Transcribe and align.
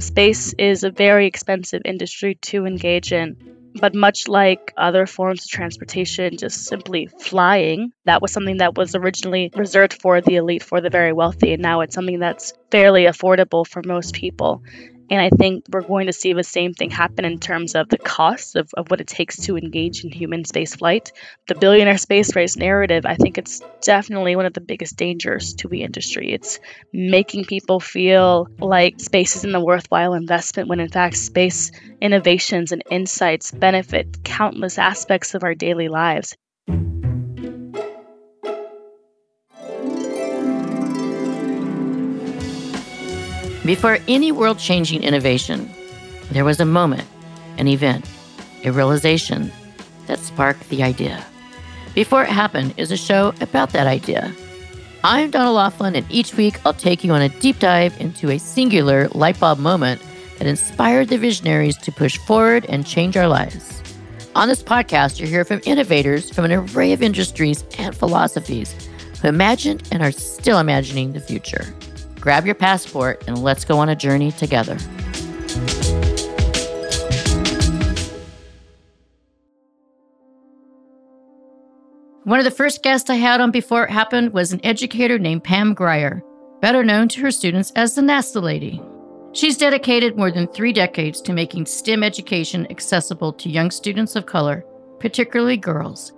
Space 0.00 0.54
is 0.54 0.82
a 0.82 0.90
very 0.90 1.26
expensive 1.26 1.82
industry 1.84 2.36
to 2.42 2.64
engage 2.64 3.12
in. 3.12 3.36
But 3.78 3.94
much 3.94 4.26
like 4.26 4.72
other 4.76 5.06
forms 5.06 5.44
of 5.44 5.50
transportation, 5.50 6.38
just 6.38 6.64
simply 6.64 7.06
flying, 7.06 7.92
that 8.04 8.20
was 8.20 8.32
something 8.32 8.56
that 8.56 8.76
was 8.76 8.94
originally 8.94 9.50
reserved 9.54 10.00
for 10.00 10.20
the 10.20 10.36
elite, 10.36 10.62
for 10.62 10.80
the 10.80 10.90
very 10.90 11.12
wealthy, 11.12 11.52
and 11.52 11.62
now 11.62 11.82
it's 11.82 11.94
something 11.94 12.18
that's 12.18 12.52
fairly 12.70 13.04
affordable 13.04 13.66
for 13.66 13.82
most 13.84 14.14
people. 14.14 14.62
And 15.10 15.20
I 15.20 15.28
think 15.28 15.64
we're 15.68 15.82
going 15.82 16.06
to 16.06 16.12
see 16.12 16.32
the 16.32 16.44
same 16.44 16.72
thing 16.72 16.90
happen 16.90 17.24
in 17.24 17.40
terms 17.40 17.74
of 17.74 17.88
the 17.88 17.98
cost 17.98 18.54
of, 18.54 18.70
of 18.76 18.90
what 18.90 19.00
it 19.00 19.08
takes 19.08 19.38
to 19.46 19.56
engage 19.58 20.04
in 20.04 20.12
human 20.12 20.44
space 20.44 20.76
flight. 20.76 21.10
The 21.48 21.56
billionaire 21.56 21.98
space 21.98 22.36
race 22.36 22.56
narrative, 22.56 23.04
I 23.04 23.16
think 23.16 23.36
it's 23.36 23.60
definitely 23.82 24.36
one 24.36 24.46
of 24.46 24.52
the 24.52 24.60
biggest 24.60 24.96
dangers 24.96 25.54
to 25.54 25.68
the 25.68 25.82
industry. 25.82 26.32
It's 26.32 26.60
making 26.92 27.46
people 27.46 27.80
feel 27.80 28.46
like 28.60 29.00
space 29.00 29.34
isn't 29.36 29.54
a 29.54 29.64
worthwhile 29.64 30.14
investment 30.14 30.68
when 30.68 30.78
in 30.78 30.88
fact 30.88 31.16
space 31.16 31.72
innovations 32.00 32.70
and 32.70 32.84
insights 32.88 33.50
benefit 33.50 34.22
countless 34.22 34.78
aspects 34.78 35.34
of 35.34 35.42
our 35.42 35.56
daily 35.56 35.88
lives. 35.88 36.36
Before 43.70 43.98
any 44.08 44.32
world 44.32 44.58
changing 44.58 45.04
innovation, 45.04 45.70
there 46.32 46.44
was 46.44 46.58
a 46.58 46.64
moment, 46.64 47.06
an 47.56 47.68
event, 47.68 48.04
a 48.64 48.72
realization 48.72 49.52
that 50.08 50.18
sparked 50.18 50.68
the 50.70 50.82
idea. 50.82 51.24
Before 51.94 52.24
It 52.24 52.30
Happened 52.30 52.74
is 52.76 52.90
a 52.90 52.96
show 52.96 53.32
about 53.40 53.70
that 53.70 53.86
idea. 53.86 54.34
I'm 55.04 55.30
Donna 55.30 55.52
Loughlin, 55.52 55.94
and 55.94 56.04
each 56.10 56.34
week 56.34 56.58
I'll 56.66 56.74
take 56.74 57.04
you 57.04 57.12
on 57.12 57.22
a 57.22 57.28
deep 57.28 57.60
dive 57.60 57.94
into 58.00 58.32
a 58.32 58.40
singular 58.40 59.06
lightbulb 59.10 59.60
moment 59.60 60.02
that 60.38 60.48
inspired 60.48 61.06
the 61.06 61.18
visionaries 61.18 61.76
to 61.76 61.92
push 61.92 62.18
forward 62.18 62.66
and 62.68 62.84
change 62.84 63.16
our 63.16 63.28
lives. 63.28 63.80
On 64.34 64.48
this 64.48 64.64
podcast, 64.64 65.20
you'll 65.20 65.28
hear 65.28 65.44
from 65.44 65.60
innovators 65.64 66.28
from 66.28 66.44
an 66.44 66.52
array 66.54 66.92
of 66.92 67.04
industries 67.04 67.62
and 67.78 67.94
philosophies 67.94 68.74
who 69.22 69.28
imagined 69.28 69.88
and 69.92 70.02
are 70.02 70.10
still 70.10 70.58
imagining 70.58 71.12
the 71.12 71.20
future. 71.20 71.72
Grab 72.20 72.46
your 72.46 72.54
passport 72.54 73.24
and 73.26 73.42
let's 73.42 73.64
go 73.64 73.78
on 73.78 73.88
a 73.88 73.96
journey 73.96 74.30
together. 74.32 74.76
One 82.24 82.38
of 82.38 82.44
the 82.44 82.50
first 82.50 82.84
guests 82.84 83.10
I 83.10 83.16
had 83.16 83.40
on 83.40 83.50
before 83.50 83.82
it 83.82 83.90
happened 83.90 84.32
was 84.32 84.52
an 84.52 84.64
educator 84.64 85.18
named 85.18 85.42
Pam 85.42 85.74
Grier, 85.74 86.22
better 86.60 86.84
known 86.84 87.08
to 87.08 87.20
her 87.22 87.32
students 87.32 87.72
as 87.74 87.96
the 87.96 88.02
NASA 88.02 88.40
Lady. 88.40 88.80
She's 89.32 89.56
dedicated 89.56 90.16
more 90.16 90.30
than 90.30 90.46
three 90.46 90.72
decades 90.72 91.20
to 91.22 91.32
making 91.32 91.66
STEM 91.66 92.04
education 92.04 92.68
accessible 92.70 93.32
to 93.32 93.50
young 93.50 93.72
students 93.72 94.14
of 94.14 94.26
color, 94.26 94.64
particularly 95.00 95.56
girls. 95.56 96.12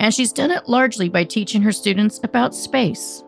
And 0.00 0.12
she's 0.12 0.34
done 0.34 0.50
it 0.50 0.68
largely 0.68 1.08
by 1.08 1.24
teaching 1.24 1.62
her 1.62 1.72
students 1.72 2.20
about 2.24 2.54
space. 2.54 3.23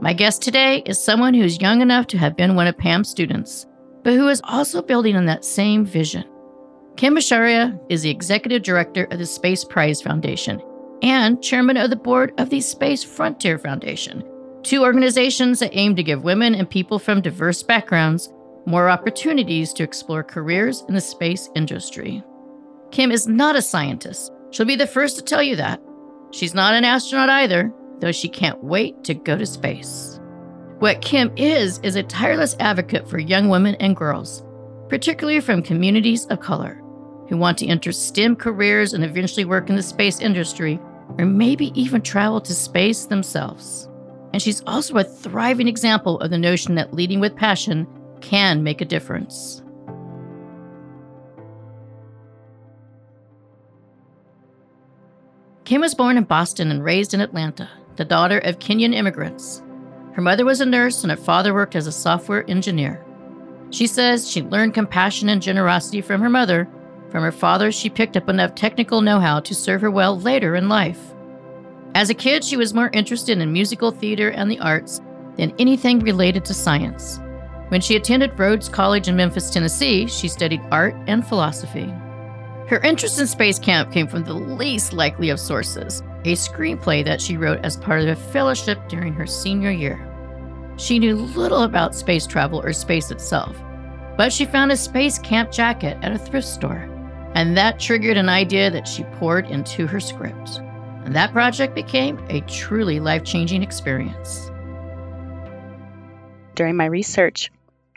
My 0.00 0.12
guest 0.12 0.42
today 0.42 0.82
is 0.86 1.02
someone 1.02 1.34
who's 1.34 1.60
young 1.60 1.80
enough 1.80 2.06
to 2.08 2.18
have 2.18 2.36
been 2.36 2.54
one 2.54 2.66
of 2.66 2.78
Pam's 2.78 3.08
students, 3.08 3.66
but 4.04 4.14
who 4.14 4.28
is 4.28 4.40
also 4.44 4.80
building 4.80 5.16
on 5.16 5.26
that 5.26 5.44
same 5.44 5.84
vision. 5.84 6.24
Kim 6.96 7.14
Macharia 7.16 7.78
is 7.88 8.02
the 8.02 8.10
executive 8.10 8.62
director 8.62 9.04
of 9.04 9.18
the 9.18 9.26
Space 9.26 9.64
Prize 9.64 10.00
Foundation 10.02 10.62
and 11.02 11.42
chairman 11.42 11.76
of 11.76 11.90
the 11.90 11.96
board 11.96 12.32
of 12.38 12.50
the 12.50 12.60
Space 12.60 13.04
Frontier 13.04 13.58
Foundation, 13.58 14.22
two 14.62 14.82
organizations 14.82 15.60
that 15.60 15.76
aim 15.76 15.94
to 15.96 16.02
give 16.02 16.24
women 16.24 16.54
and 16.54 16.68
people 16.68 16.98
from 16.98 17.20
diverse 17.20 17.62
backgrounds 17.62 18.32
more 18.66 18.90
opportunities 18.90 19.72
to 19.72 19.82
explore 19.82 20.22
careers 20.22 20.84
in 20.88 20.94
the 20.94 21.00
space 21.00 21.48
industry. 21.54 22.22
Kim 22.90 23.10
is 23.10 23.26
not 23.26 23.56
a 23.56 23.62
scientist. 23.62 24.32
She'll 24.50 24.66
be 24.66 24.76
the 24.76 24.86
first 24.86 25.16
to 25.16 25.22
tell 25.22 25.42
you 25.42 25.56
that. 25.56 25.80
She's 26.32 26.54
not 26.54 26.74
an 26.74 26.84
astronaut 26.84 27.30
either, 27.30 27.72
though 28.00 28.12
she 28.12 28.28
can't 28.28 28.62
wait 28.62 29.04
to 29.04 29.14
go 29.14 29.36
to 29.36 29.46
space. 29.46 30.20
What 30.78 31.02
Kim 31.02 31.32
is, 31.36 31.80
is 31.82 31.96
a 31.96 32.04
tireless 32.04 32.56
advocate 32.60 33.08
for 33.08 33.18
young 33.18 33.48
women 33.48 33.74
and 33.76 33.96
girls, 33.96 34.44
particularly 34.88 35.40
from 35.40 35.62
communities 35.62 36.26
of 36.26 36.40
color, 36.40 36.80
who 37.28 37.36
want 37.36 37.58
to 37.58 37.66
enter 37.66 37.90
STEM 37.90 38.36
careers 38.36 38.92
and 38.92 39.04
eventually 39.04 39.44
work 39.44 39.68
in 39.68 39.76
the 39.76 39.82
space 39.82 40.20
industry, 40.20 40.78
or 41.18 41.26
maybe 41.26 41.72
even 41.80 42.00
travel 42.00 42.40
to 42.40 42.54
space 42.54 43.06
themselves. 43.06 43.88
And 44.32 44.40
she's 44.40 44.62
also 44.66 44.96
a 44.98 45.04
thriving 45.04 45.66
example 45.66 46.20
of 46.20 46.30
the 46.30 46.38
notion 46.38 46.76
that 46.76 46.94
leading 46.94 47.18
with 47.18 47.34
passion 47.34 47.86
can 48.20 48.62
make 48.62 48.80
a 48.80 48.84
difference. 48.84 49.62
Kim 55.64 55.80
was 55.80 55.94
born 55.94 56.16
in 56.16 56.24
Boston 56.24 56.70
and 56.70 56.84
raised 56.84 57.12
in 57.12 57.20
Atlanta 57.20 57.68
the 57.98 58.04
daughter 58.04 58.38
of 58.38 58.60
Kenyan 58.60 58.94
immigrants. 58.94 59.60
Her 60.12 60.22
mother 60.22 60.44
was 60.44 60.60
a 60.60 60.66
nurse 60.66 61.02
and 61.02 61.10
her 61.10 61.16
father 61.16 61.52
worked 61.52 61.74
as 61.74 61.88
a 61.88 61.92
software 61.92 62.48
engineer. 62.48 63.04
She 63.70 63.88
says 63.88 64.30
she 64.30 64.40
learned 64.40 64.72
compassion 64.72 65.28
and 65.28 65.42
generosity 65.42 66.00
from 66.00 66.20
her 66.20 66.30
mother. 66.30 66.68
From 67.10 67.24
her 67.24 67.32
father, 67.32 67.72
she 67.72 67.90
picked 67.90 68.16
up 68.16 68.28
enough 68.28 68.54
technical 68.54 69.00
know 69.00 69.18
how 69.18 69.40
to 69.40 69.54
serve 69.54 69.80
her 69.80 69.90
well 69.90 70.18
later 70.18 70.54
in 70.54 70.68
life. 70.68 71.00
As 71.96 72.08
a 72.08 72.14
kid, 72.14 72.44
she 72.44 72.56
was 72.56 72.72
more 72.72 72.90
interested 72.92 73.38
in 73.38 73.52
musical 73.52 73.90
theater 73.90 74.30
and 74.30 74.48
the 74.48 74.60
arts 74.60 75.00
than 75.36 75.52
anything 75.58 75.98
related 75.98 76.44
to 76.44 76.54
science. 76.54 77.18
When 77.68 77.80
she 77.80 77.96
attended 77.96 78.38
Rhodes 78.38 78.68
College 78.68 79.08
in 79.08 79.16
Memphis, 79.16 79.50
Tennessee, 79.50 80.06
she 80.06 80.28
studied 80.28 80.62
art 80.70 80.94
and 81.08 81.26
philosophy. 81.26 81.92
Her 82.68 82.80
interest 82.84 83.18
in 83.18 83.26
space 83.26 83.58
camp 83.58 83.92
came 83.92 84.06
from 84.06 84.22
the 84.22 84.34
least 84.34 84.92
likely 84.92 85.30
of 85.30 85.40
sources 85.40 86.02
a 86.28 86.36
screenplay 86.36 87.04
that 87.04 87.20
she 87.20 87.36
wrote 87.36 87.60
as 87.64 87.76
part 87.76 88.02
of 88.02 88.08
a 88.08 88.16
fellowship 88.16 88.78
during 88.88 89.12
her 89.12 89.26
senior 89.26 89.70
year. 89.70 90.04
She 90.76 90.98
knew 90.98 91.16
little 91.16 91.62
about 91.62 91.94
space 91.94 92.26
travel 92.26 92.60
or 92.60 92.72
space 92.72 93.10
itself, 93.10 93.56
but 94.16 94.32
she 94.32 94.44
found 94.44 94.72
a 94.72 94.76
space 94.76 95.18
camp 95.18 95.50
jacket 95.50 95.96
at 96.02 96.12
a 96.12 96.18
thrift 96.18 96.46
store, 96.46 96.88
and 97.34 97.56
that 97.56 97.80
triggered 97.80 98.16
an 98.16 98.28
idea 98.28 98.70
that 98.70 98.86
she 98.86 99.04
poured 99.04 99.46
into 99.50 99.86
her 99.86 100.00
script. 100.00 100.60
And 101.04 101.14
that 101.16 101.32
project 101.32 101.74
became 101.74 102.18
a 102.28 102.40
truly 102.42 103.00
life 103.00 103.24
changing 103.24 103.62
experience. 103.62 104.50
During 106.54 106.76
my 106.76 106.86
research, 106.86 107.50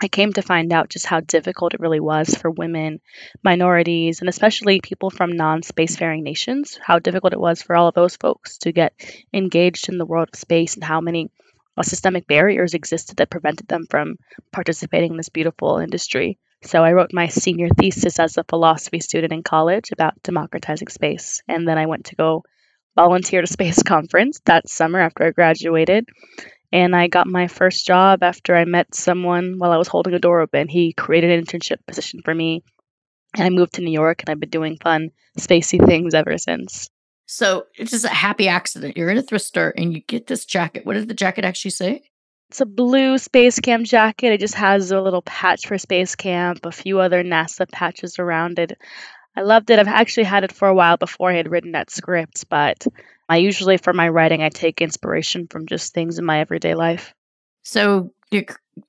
I 0.04 0.08
came 0.08 0.34
to 0.34 0.42
find 0.42 0.74
out 0.74 0.90
just 0.90 1.06
how 1.06 1.20
difficult 1.20 1.76
it 1.76 1.80
really 1.80 2.00
was 2.00 2.34
for 2.34 2.50
women, 2.50 3.02
minorities, 3.44 4.20
and 4.20 4.30
especially 4.30 4.82
people 4.82 5.12
from 5.12 5.34
non 5.34 5.62
spacefaring 5.62 6.24
nations, 6.24 6.80
how 6.84 6.98
difficult 6.98 7.34
it 7.34 7.40
was 7.40 7.62
for 7.62 7.76
all 7.76 7.88
of 7.88 7.94
those 7.94 8.16
folks 8.16 8.58
to 8.60 8.72
get 8.72 8.94
engaged 9.32 9.90
in 9.90 10.00
the 10.00 10.06
world 10.06 10.30
of 10.34 10.40
space 10.40 10.74
and 10.74 10.84
how 10.84 11.02
many 11.02 11.30
uh, 11.78 11.84
systemic 11.84 12.26
barriers 12.26 12.74
existed 12.74 13.18
that 13.18 13.30
prevented 13.30 13.68
them 13.68 13.86
from 13.90 14.16
participating 14.52 15.12
in 15.12 15.18
this 15.18 15.30
beautiful 15.30 15.78
industry. 15.78 16.40
So 16.64 16.84
I 16.84 16.94
wrote 16.94 17.14
my 17.14 17.28
senior 17.28 17.70
thesis 17.70 18.18
as 18.18 18.38
a 18.38 18.44
philosophy 18.44 19.02
student 19.02 19.34
in 19.34 19.44
college 19.44 19.92
about 19.92 20.22
democratizing 20.24 20.88
space. 20.88 21.44
And 21.48 21.68
then 21.68 21.78
I 21.78 21.86
went 21.86 22.06
to 22.06 22.16
go 22.16 22.44
volunteer 22.96 23.42
to 23.42 23.48
Space 23.54 23.84
Conference 23.84 24.42
that 24.46 24.68
summer 24.68 25.00
after 25.00 25.26
I 25.26 25.32
graduated 25.32 26.08
and 26.72 26.96
I 26.96 27.08
got 27.08 27.28
my 27.28 27.48
first 27.48 27.86
job 27.86 28.24
after 28.24 28.56
I 28.56 28.66
met 28.66 28.96
someone 28.96 29.56
while 29.58 29.72
I 29.72 29.78
was 29.78 29.88
holding 29.88 30.14
a 30.14 30.20
door 30.20 30.40
open. 30.40 30.68
He 30.68 30.94
created 30.94 31.32
an 31.32 31.44
internship 31.44 31.86
position 31.88 32.22
for 32.24 32.34
me. 32.34 32.64
And 33.36 33.46
I 33.46 33.50
moved 33.50 33.74
to 33.74 33.82
New 33.82 33.92
York 33.92 34.22
and 34.22 34.30
I've 34.30 34.40
been 34.40 34.50
doing 34.50 34.78
fun, 34.82 35.10
spacey 35.38 35.86
things 35.86 36.14
ever 36.14 36.38
since. 36.38 36.90
So 37.26 37.66
it's 37.76 37.92
just 37.92 38.06
a 38.06 38.10
happy 38.10 38.50
accident. 38.50 38.98
You're 38.98 39.10
in 39.10 39.18
a 39.18 39.22
thrift 39.22 39.46
store 39.46 39.74
and 39.76 39.94
you 39.94 40.02
get 40.02 40.28
this 40.28 40.46
jacket. 40.46 40.86
What 40.86 40.96
did 40.96 41.08
the 41.08 41.14
jacket 41.14 41.46
actually 41.46 41.72
say? 41.72 42.04
It's 42.50 42.60
a 42.60 42.66
blue 42.66 43.18
Space 43.18 43.62
Camp 43.62 43.86
jacket. 43.86 44.34
It 44.34 44.42
just 44.42 44.56
has 44.56 44.92
a 44.92 45.00
little 45.00 45.22
patch 45.22 45.68
for 45.68 45.78
Space 45.78 46.16
Camp, 46.16 46.66
a 46.66 46.72
few 46.72 47.00
other 47.00 47.24
NASA 47.24 47.72
patches 47.72 48.20
around 48.20 48.60
it. 48.60 48.78
I 49.38 49.42
loved 49.42 49.70
it. 49.70 49.80
I've 49.80 49.88
actually 49.88 50.26
had 50.26 50.44
it 50.44 50.52
for 50.52 50.68
a 50.68 50.74
while 50.74 50.98
before 50.98 51.32
I 51.32 51.36
had 51.36 51.50
written 51.50 51.72
that 51.72 51.90
script, 51.90 52.50
but 52.50 52.86
I 53.32 53.38
usually, 53.38 53.78
for 53.78 53.94
my 53.94 54.10
writing, 54.10 54.44
I 54.44 54.50
take 54.50 54.82
inspiration 54.82 55.48
from 55.50 55.66
just 55.66 55.94
things 55.94 56.20
in 56.20 56.26
my 56.26 56.42
everyday 56.42 56.76
life. 56.76 57.14
So, 57.64 58.12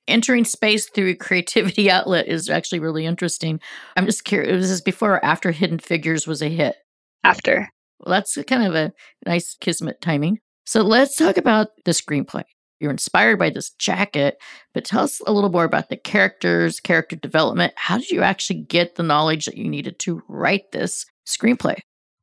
entering 0.09 0.45
space 0.45 0.89
through 0.89 1.11
a 1.11 1.15
creativity 1.15 1.89
outlet 1.93 2.27
is 2.27 2.51
actually 2.51 2.81
really 2.81 3.07
interesting. 3.07 3.61
I'm 3.97 4.05
just 4.05 4.25
curious, 4.25 4.53
was 4.53 4.69
this 4.69 4.81
before 4.81 5.13
or 5.13 5.25
after 5.25 5.53
Hidden 5.53 5.79
Figures 5.79 6.27
was 6.27 6.43
a 6.43 6.49
hit? 6.49 6.75
After. 7.23 7.69
Well, 8.01 8.11
that's 8.11 8.37
kind 8.49 8.65
of 8.65 8.75
a 8.75 8.93
nice 9.25 9.55
kismet 9.61 10.01
timing. 10.01 10.41
So, 10.67 10.83
let's 10.83 11.15
talk 11.15 11.37
about 11.37 11.69
the 11.85 11.93
screenplay. 11.93 12.43
You're 12.81 12.91
inspired 12.91 13.39
by 13.39 13.51
this 13.51 13.71
jacket, 13.79 14.39
but 14.75 14.85
tell 14.85 15.05
us 15.05 15.21
a 15.25 15.33
little 15.33 15.51
more 15.51 15.63
about 15.63 15.89
the 15.89 15.97
characters, 15.97 16.81
character 16.81 17.15
development. 17.15 17.75
How 17.77 17.97
did 17.97 18.11
you 18.11 18.23
actually 18.23 18.63
get 18.63 18.97
the 18.97 19.05
knowledge 19.05 19.45
that 19.45 19.57
you 19.57 19.69
needed 19.69 20.01
to 20.01 20.21
write 20.27 20.73
this 20.73 21.07
screenplay? 21.29 21.79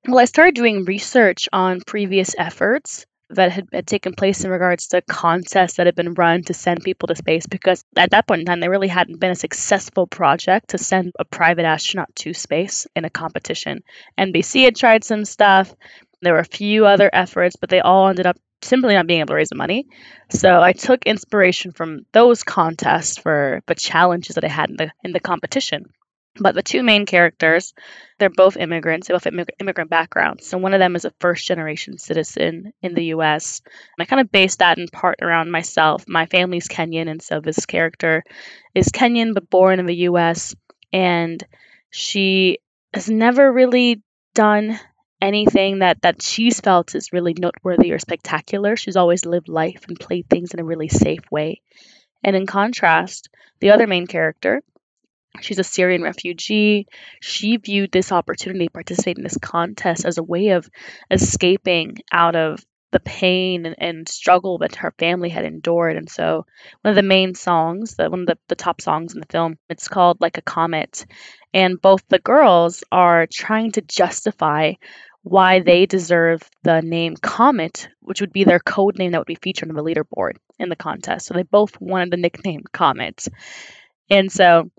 Well, 0.07 0.19
I 0.19 0.25
started 0.25 0.56
doing 0.56 0.86
research 0.86 1.50
on 1.51 1.81
previous 1.81 2.34
efforts 2.38 3.06
that 3.31 3.51
had, 3.51 3.68
had 3.72 3.86
taken 3.86 4.13
place 4.13 4.44
in 4.44 4.50
regards 4.50 4.88
to 4.88 5.01
contests 5.01 5.75
that 5.75 5.86
had 5.86 5.96
been 5.96 6.13
run 6.13 6.42
to 6.44 6.54
send 6.54 6.84
people 6.84 7.07
to 7.07 7.16
space 7.16 7.46
because 7.46 7.84
at 7.96 8.12
that 8.12 8.25
point 8.25 8.40
in 8.40 8.46
time 8.46 8.60
there 8.60 8.72
really 8.72 8.88
hadn't 8.88 9.19
been 9.19 9.31
a 9.31 9.36
successful 9.36 10.07
project 10.07 10.69
to 10.69 10.78
send 10.78 11.12
a 11.19 11.25
private 11.25 11.66
astronaut 11.66 12.16
to 12.16 12.34
space 12.34 12.88
in 12.96 13.06
a 13.06 13.10
competition. 13.10 13.84
NBC 14.18 14.63
had 14.63 14.75
tried 14.75 15.04
some 15.04 15.25
stuff. 15.25 15.74
There 16.22 16.34
were 16.34 16.40
a 16.40 16.46
few 16.46 16.86
other 16.86 17.10
efforts, 17.12 17.56
but 17.57 17.69
they 17.69 17.81
all 17.81 18.07
ended 18.07 18.25
up 18.25 18.38
simply 18.62 18.96
not 18.96 19.06
being 19.07 19.19
able 19.19 19.30
to 19.30 19.36
raise 19.36 19.50
the 19.50 19.56
money. 19.56 19.86
So 20.31 20.62
I 20.62 20.74
took 20.74 21.06
inspiration 21.06 21.72
from 21.72 22.06
those 22.13 22.44
contests 22.44 23.18
for 23.18 23.62
the 23.68 23.75
challenges 23.75 24.36
that 24.36 24.44
I 24.44 24.50
had 24.50 24.69
in 24.69 24.78
the 24.78 24.92
in 25.04 25.12
the 25.12 25.19
competition. 25.19 25.86
But 26.36 26.56
the 26.56 26.64
two 26.64 26.84
main 26.84 27.06
characters, 27.06 27.74
they're 28.18 28.30
both 28.30 28.56
immigrants, 28.56 29.08
they 29.08 29.14
both 29.14 29.26
have 29.26 29.50
immigrant 29.60 29.90
backgrounds. 29.90 30.48
So 30.48 30.58
one 30.58 30.74
of 30.74 30.80
them 30.80 30.96
is 30.96 31.06
a 31.06 31.14
first 31.20 31.46
generation 31.46 31.98
citizen 31.98 32.72
in 32.81 32.94
the 32.94 33.06
US. 33.06 33.62
And 33.66 34.04
I 34.04 34.06
kind 34.06 34.22
of 34.22 34.31
based 34.31 34.60
that 34.60 34.78
in 34.78 34.88
part 34.88 35.20
around 35.22 35.52
myself. 35.52 36.06
My 36.08 36.28
family's 36.28 36.68
Kenyan, 36.68 37.10
and 37.10 37.22
so 37.22 37.42
this 37.42 37.66
character 37.66 38.24
is 38.76 38.90
Kenyan 38.90 39.34
but 39.34 39.50
born 39.50 39.80
in 39.80 39.86
the 39.86 40.08
US. 40.08 40.56
And 40.94 41.44
she 41.90 42.60
has 42.94 43.10
never 43.10 43.52
really 43.52 44.02
done 44.34 44.80
anything 45.22 45.80
that 45.80 46.02
that 46.02 46.22
she's 46.22 46.60
felt 46.60 46.96
is 46.96 47.12
really 47.12 47.34
noteworthy 47.38 47.92
or 47.92 48.00
spectacular. 48.00 48.75
She's 48.75 48.96
always 48.96 49.25
lived 49.25 49.50
life 49.50 49.86
and 49.88 50.00
played 50.00 50.30
things 50.30 50.54
in 50.54 50.60
a 50.60 50.66
really 50.66 50.88
safe 50.88 51.30
way. 51.32 51.62
And 52.24 52.36
in 52.36 52.46
contrast, 52.46 53.30
the 53.60 53.72
other 53.72 53.88
main 53.88 54.08
character 54.08 54.62
She's 55.42 55.60
a 55.60 55.64
Syrian 55.64 56.02
refugee. 56.02 56.88
She 57.22 57.58
viewed 57.58 57.92
this 57.92 58.12
opportunity 58.12 58.68
to 58.68 58.72
participate 58.72 59.18
in 59.18 59.24
this 59.24 59.38
contest 59.38 60.06
as 60.06 60.18
a 60.18 60.24
way 60.24 60.50
of 60.50 60.70
escaping 61.12 61.98
out 62.12 62.36
of 62.36 62.66
the 62.92 63.00
pain 63.00 63.66
and, 63.66 63.76
and, 63.78 64.10
struggle 64.10 64.58
that 64.60 64.78
her 64.78 64.94
family 64.98 65.30
had 65.30 65.46
endured. 65.46 65.96
And 65.96 66.10
so, 66.10 66.46
one 66.81 66.90
of 66.90 66.96
the 66.96 67.04
main 67.04 67.36
songs, 67.36 67.96
the, 67.96 68.10
one 68.10 68.22
of 68.22 68.26
the, 68.26 68.38
the 68.48 68.56
top 68.56 68.81
songs 68.81 69.14
in 69.14 69.20
the 69.20 69.28
film, 69.28 69.58
it's 69.70 69.88
called 69.88 70.22
Like 70.22 70.38
a 70.38 70.42
Comet. 70.42 71.06
And 71.54 71.82
both 71.82 72.04
the 72.08 72.20
girls 72.20 72.84
are 72.92 73.28
trying 73.32 73.74
to 73.74 73.82
justify 73.82 74.74
why 75.22 75.60
they 75.60 75.86
deserve 75.86 76.42
the 76.64 76.82
name 76.82 77.16
Comet, 77.16 77.90
which 78.00 78.22
would 78.22 78.34
be 78.34 78.44
their 78.44 78.60
code 78.60 78.98
name 78.98 79.12
that 79.12 79.20
would 79.20 79.28
be 79.28 79.36
featured 79.36 79.70
on 79.70 79.75
the 79.75 79.84
leaderboard 79.84 80.38
in 80.58 80.70
the 80.70 80.75
contest. 80.75 81.28
So, 81.28 81.36
they 81.36 81.44
both 81.44 81.80
wanted 81.80 82.12
the 82.12 82.18
nickname 82.18 82.64
Comet. 82.74 83.28
And 84.10 84.32
so, 84.32 84.72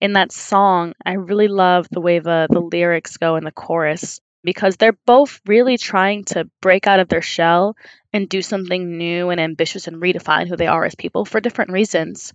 in 0.00 0.14
that 0.14 0.32
song, 0.32 0.94
I 1.04 1.14
really 1.14 1.48
love 1.48 1.86
the 1.90 2.00
way 2.00 2.18
the, 2.18 2.46
the 2.50 2.60
lyrics 2.60 3.16
go 3.16 3.36
in 3.36 3.44
the 3.44 3.52
chorus 3.52 4.20
because 4.42 4.76
they're 4.76 4.98
both 5.06 5.40
really 5.46 5.78
trying 5.78 6.24
to 6.24 6.48
break 6.60 6.86
out 6.86 7.00
of 7.00 7.08
their 7.08 7.22
shell 7.22 7.76
and 8.12 8.28
do 8.28 8.42
something 8.42 8.98
new 8.98 9.30
and 9.30 9.40
ambitious 9.40 9.86
and 9.88 10.02
redefine 10.02 10.48
who 10.48 10.56
they 10.56 10.66
are 10.66 10.84
as 10.84 10.94
people 10.94 11.24
for 11.24 11.40
different 11.40 11.72
reasons. 11.72 12.32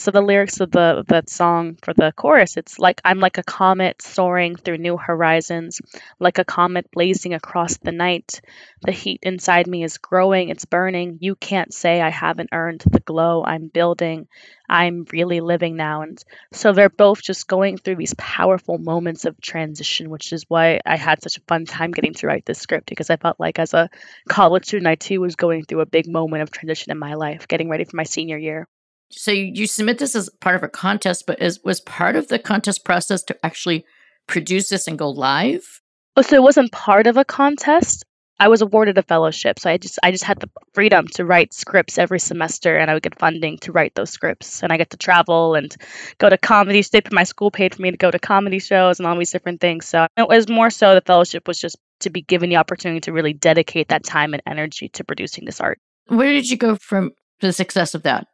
So 0.00 0.10
the 0.10 0.22
lyrics 0.22 0.60
of 0.60 0.70
the 0.70 1.04
that 1.08 1.28
song 1.28 1.76
for 1.82 1.92
the 1.92 2.10
chorus, 2.16 2.56
it's 2.56 2.78
like 2.78 3.02
I'm 3.04 3.20
like 3.20 3.36
a 3.36 3.42
comet 3.42 4.00
soaring 4.00 4.56
through 4.56 4.78
new 4.78 4.96
horizons, 4.96 5.78
like 6.18 6.38
a 6.38 6.44
comet 6.44 6.90
blazing 6.90 7.34
across 7.34 7.76
the 7.76 7.92
night. 7.92 8.40
The 8.80 8.92
heat 8.92 9.20
inside 9.24 9.66
me 9.66 9.84
is 9.84 9.98
growing, 9.98 10.48
it's 10.48 10.64
burning. 10.64 11.18
You 11.20 11.34
can't 11.34 11.74
say 11.74 12.00
I 12.00 12.08
haven't 12.08 12.48
earned 12.50 12.82
the 12.90 13.00
glow 13.00 13.44
I'm 13.44 13.68
building. 13.68 14.26
I'm 14.70 15.04
really 15.12 15.42
living 15.42 15.76
now. 15.76 16.00
And 16.00 16.24
so 16.50 16.72
they're 16.72 16.88
both 16.88 17.22
just 17.22 17.46
going 17.46 17.76
through 17.76 17.96
these 17.96 18.14
powerful 18.14 18.78
moments 18.78 19.26
of 19.26 19.38
transition, 19.38 20.08
which 20.08 20.32
is 20.32 20.46
why 20.48 20.80
I 20.86 20.96
had 20.96 21.22
such 21.22 21.36
a 21.36 21.42
fun 21.46 21.66
time 21.66 21.90
getting 21.90 22.14
to 22.14 22.26
write 22.26 22.46
this 22.46 22.58
script 22.58 22.88
because 22.88 23.10
I 23.10 23.18
felt 23.18 23.38
like 23.38 23.58
as 23.58 23.74
a 23.74 23.90
college 24.30 24.64
student, 24.64 24.88
I 24.88 24.94
too 24.94 25.20
was 25.20 25.36
going 25.36 25.66
through 25.66 25.82
a 25.82 25.94
big 25.98 26.08
moment 26.08 26.42
of 26.42 26.50
transition 26.50 26.90
in 26.90 26.98
my 26.98 27.12
life, 27.12 27.48
getting 27.48 27.68
ready 27.68 27.84
for 27.84 27.98
my 27.98 28.04
senior 28.04 28.38
year 28.38 28.66
so 29.10 29.32
you, 29.32 29.52
you 29.54 29.66
submit 29.66 29.98
this 29.98 30.14
as 30.14 30.30
part 30.40 30.56
of 30.56 30.62
a 30.62 30.68
contest, 30.68 31.26
but 31.26 31.42
is 31.42 31.60
was 31.64 31.80
part 31.80 32.16
of 32.16 32.28
the 32.28 32.38
contest 32.38 32.84
process 32.84 33.22
to 33.24 33.36
actually 33.44 33.84
produce 34.26 34.68
this 34.68 34.86
and 34.86 34.98
go 34.98 35.10
live? 35.10 35.80
Oh, 36.16 36.22
so 36.22 36.36
it 36.36 36.42
wasn't 36.42 36.72
part 36.72 37.06
of 37.06 37.16
a 37.16 37.24
contest. 37.24 38.04
I 38.38 38.48
was 38.48 38.62
awarded 38.62 38.96
a 38.96 39.02
fellowship, 39.02 39.58
so 39.58 39.68
I 39.68 39.76
just 39.76 39.98
I 40.02 40.12
just 40.12 40.24
had 40.24 40.40
the 40.40 40.48
freedom 40.72 41.06
to 41.08 41.26
write 41.26 41.52
scripts 41.52 41.98
every 41.98 42.18
semester, 42.18 42.76
and 42.76 42.90
I 42.90 42.94
would 42.94 43.02
get 43.02 43.18
funding 43.18 43.58
to 43.58 43.72
write 43.72 43.94
those 43.94 44.10
scripts, 44.10 44.62
and 44.62 44.72
I 44.72 44.78
get 44.78 44.90
to 44.90 44.96
travel 44.96 45.54
and 45.54 45.76
go 46.16 46.30
to 46.30 46.38
comedy. 46.38 46.82
They 46.82 47.02
my 47.12 47.24
school 47.24 47.50
paid 47.50 47.74
for 47.74 47.82
me 47.82 47.90
to 47.90 47.98
go 47.98 48.10
to 48.10 48.18
comedy 48.18 48.58
shows 48.58 48.98
and 48.98 49.06
all 49.06 49.18
these 49.18 49.32
different 49.32 49.60
things. 49.60 49.86
So 49.86 50.06
it 50.16 50.26
was 50.26 50.48
more 50.48 50.70
so 50.70 50.94
the 50.94 51.02
fellowship 51.02 51.46
was 51.46 51.60
just 51.60 51.76
to 52.00 52.10
be 52.10 52.22
given 52.22 52.48
the 52.48 52.56
opportunity 52.56 53.00
to 53.00 53.12
really 53.12 53.34
dedicate 53.34 53.88
that 53.88 54.04
time 54.04 54.32
and 54.32 54.42
energy 54.46 54.88
to 54.90 55.04
producing 55.04 55.44
this 55.44 55.60
art. 55.60 55.78
Where 56.06 56.32
did 56.32 56.48
you 56.48 56.56
go 56.56 56.76
from 56.76 57.12
the 57.40 57.52
success 57.52 57.94
of 57.94 58.04
that? 58.04 58.26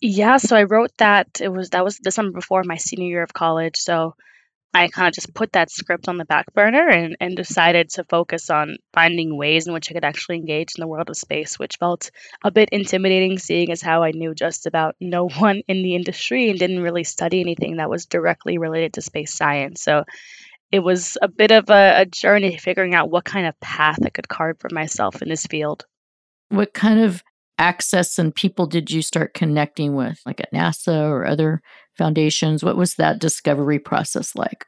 Yeah, 0.00 0.36
so 0.36 0.56
I 0.56 0.64
wrote 0.64 0.92
that. 0.98 1.40
It 1.40 1.48
was 1.48 1.70
that 1.70 1.84
was 1.84 1.98
the 1.98 2.10
summer 2.10 2.30
before 2.30 2.62
my 2.64 2.76
senior 2.76 3.08
year 3.08 3.22
of 3.22 3.32
college. 3.32 3.76
So 3.76 4.14
I 4.74 4.88
kind 4.88 5.08
of 5.08 5.14
just 5.14 5.32
put 5.32 5.52
that 5.52 5.70
script 5.70 6.06
on 6.06 6.18
the 6.18 6.26
back 6.26 6.52
burner 6.52 6.86
and, 6.86 7.16
and 7.18 7.34
decided 7.34 7.88
to 7.90 8.04
focus 8.04 8.50
on 8.50 8.76
finding 8.92 9.34
ways 9.34 9.66
in 9.66 9.72
which 9.72 9.90
I 9.90 9.94
could 9.94 10.04
actually 10.04 10.36
engage 10.36 10.72
in 10.76 10.82
the 10.82 10.86
world 10.86 11.08
of 11.08 11.16
space, 11.16 11.58
which 11.58 11.78
felt 11.78 12.10
a 12.44 12.50
bit 12.50 12.68
intimidating, 12.72 13.38
seeing 13.38 13.70
as 13.72 13.80
how 13.80 14.02
I 14.02 14.10
knew 14.10 14.34
just 14.34 14.66
about 14.66 14.94
no 15.00 15.28
one 15.38 15.62
in 15.66 15.82
the 15.82 15.94
industry 15.94 16.50
and 16.50 16.58
didn't 16.58 16.82
really 16.82 17.04
study 17.04 17.40
anything 17.40 17.76
that 17.76 17.90
was 17.90 18.06
directly 18.06 18.58
related 18.58 18.94
to 18.94 19.02
space 19.02 19.32
science. 19.32 19.82
So 19.82 20.04
it 20.70 20.80
was 20.80 21.16
a 21.22 21.28
bit 21.28 21.52
of 21.52 21.70
a, 21.70 22.02
a 22.02 22.06
journey 22.06 22.58
figuring 22.58 22.94
out 22.94 23.10
what 23.10 23.24
kind 23.24 23.46
of 23.46 23.58
path 23.60 24.00
I 24.04 24.10
could 24.10 24.28
carve 24.28 24.58
for 24.58 24.68
myself 24.70 25.22
in 25.22 25.28
this 25.28 25.46
field. 25.46 25.86
What 26.50 26.74
kind 26.74 27.00
of 27.00 27.22
access 27.58 28.18
and 28.18 28.34
people 28.34 28.66
did 28.66 28.90
you 28.90 29.02
start 29.02 29.34
connecting 29.34 29.94
with, 29.94 30.20
like 30.26 30.40
at 30.40 30.52
NASA 30.52 31.08
or 31.08 31.26
other 31.26 31.62
foundations? 31.96 32.62
What 32.62 32.76
was 32.76 32.94
that 32.94 33.18
discovery 33.18 33.78
process 33.78 34.34
like? 34.34 34.66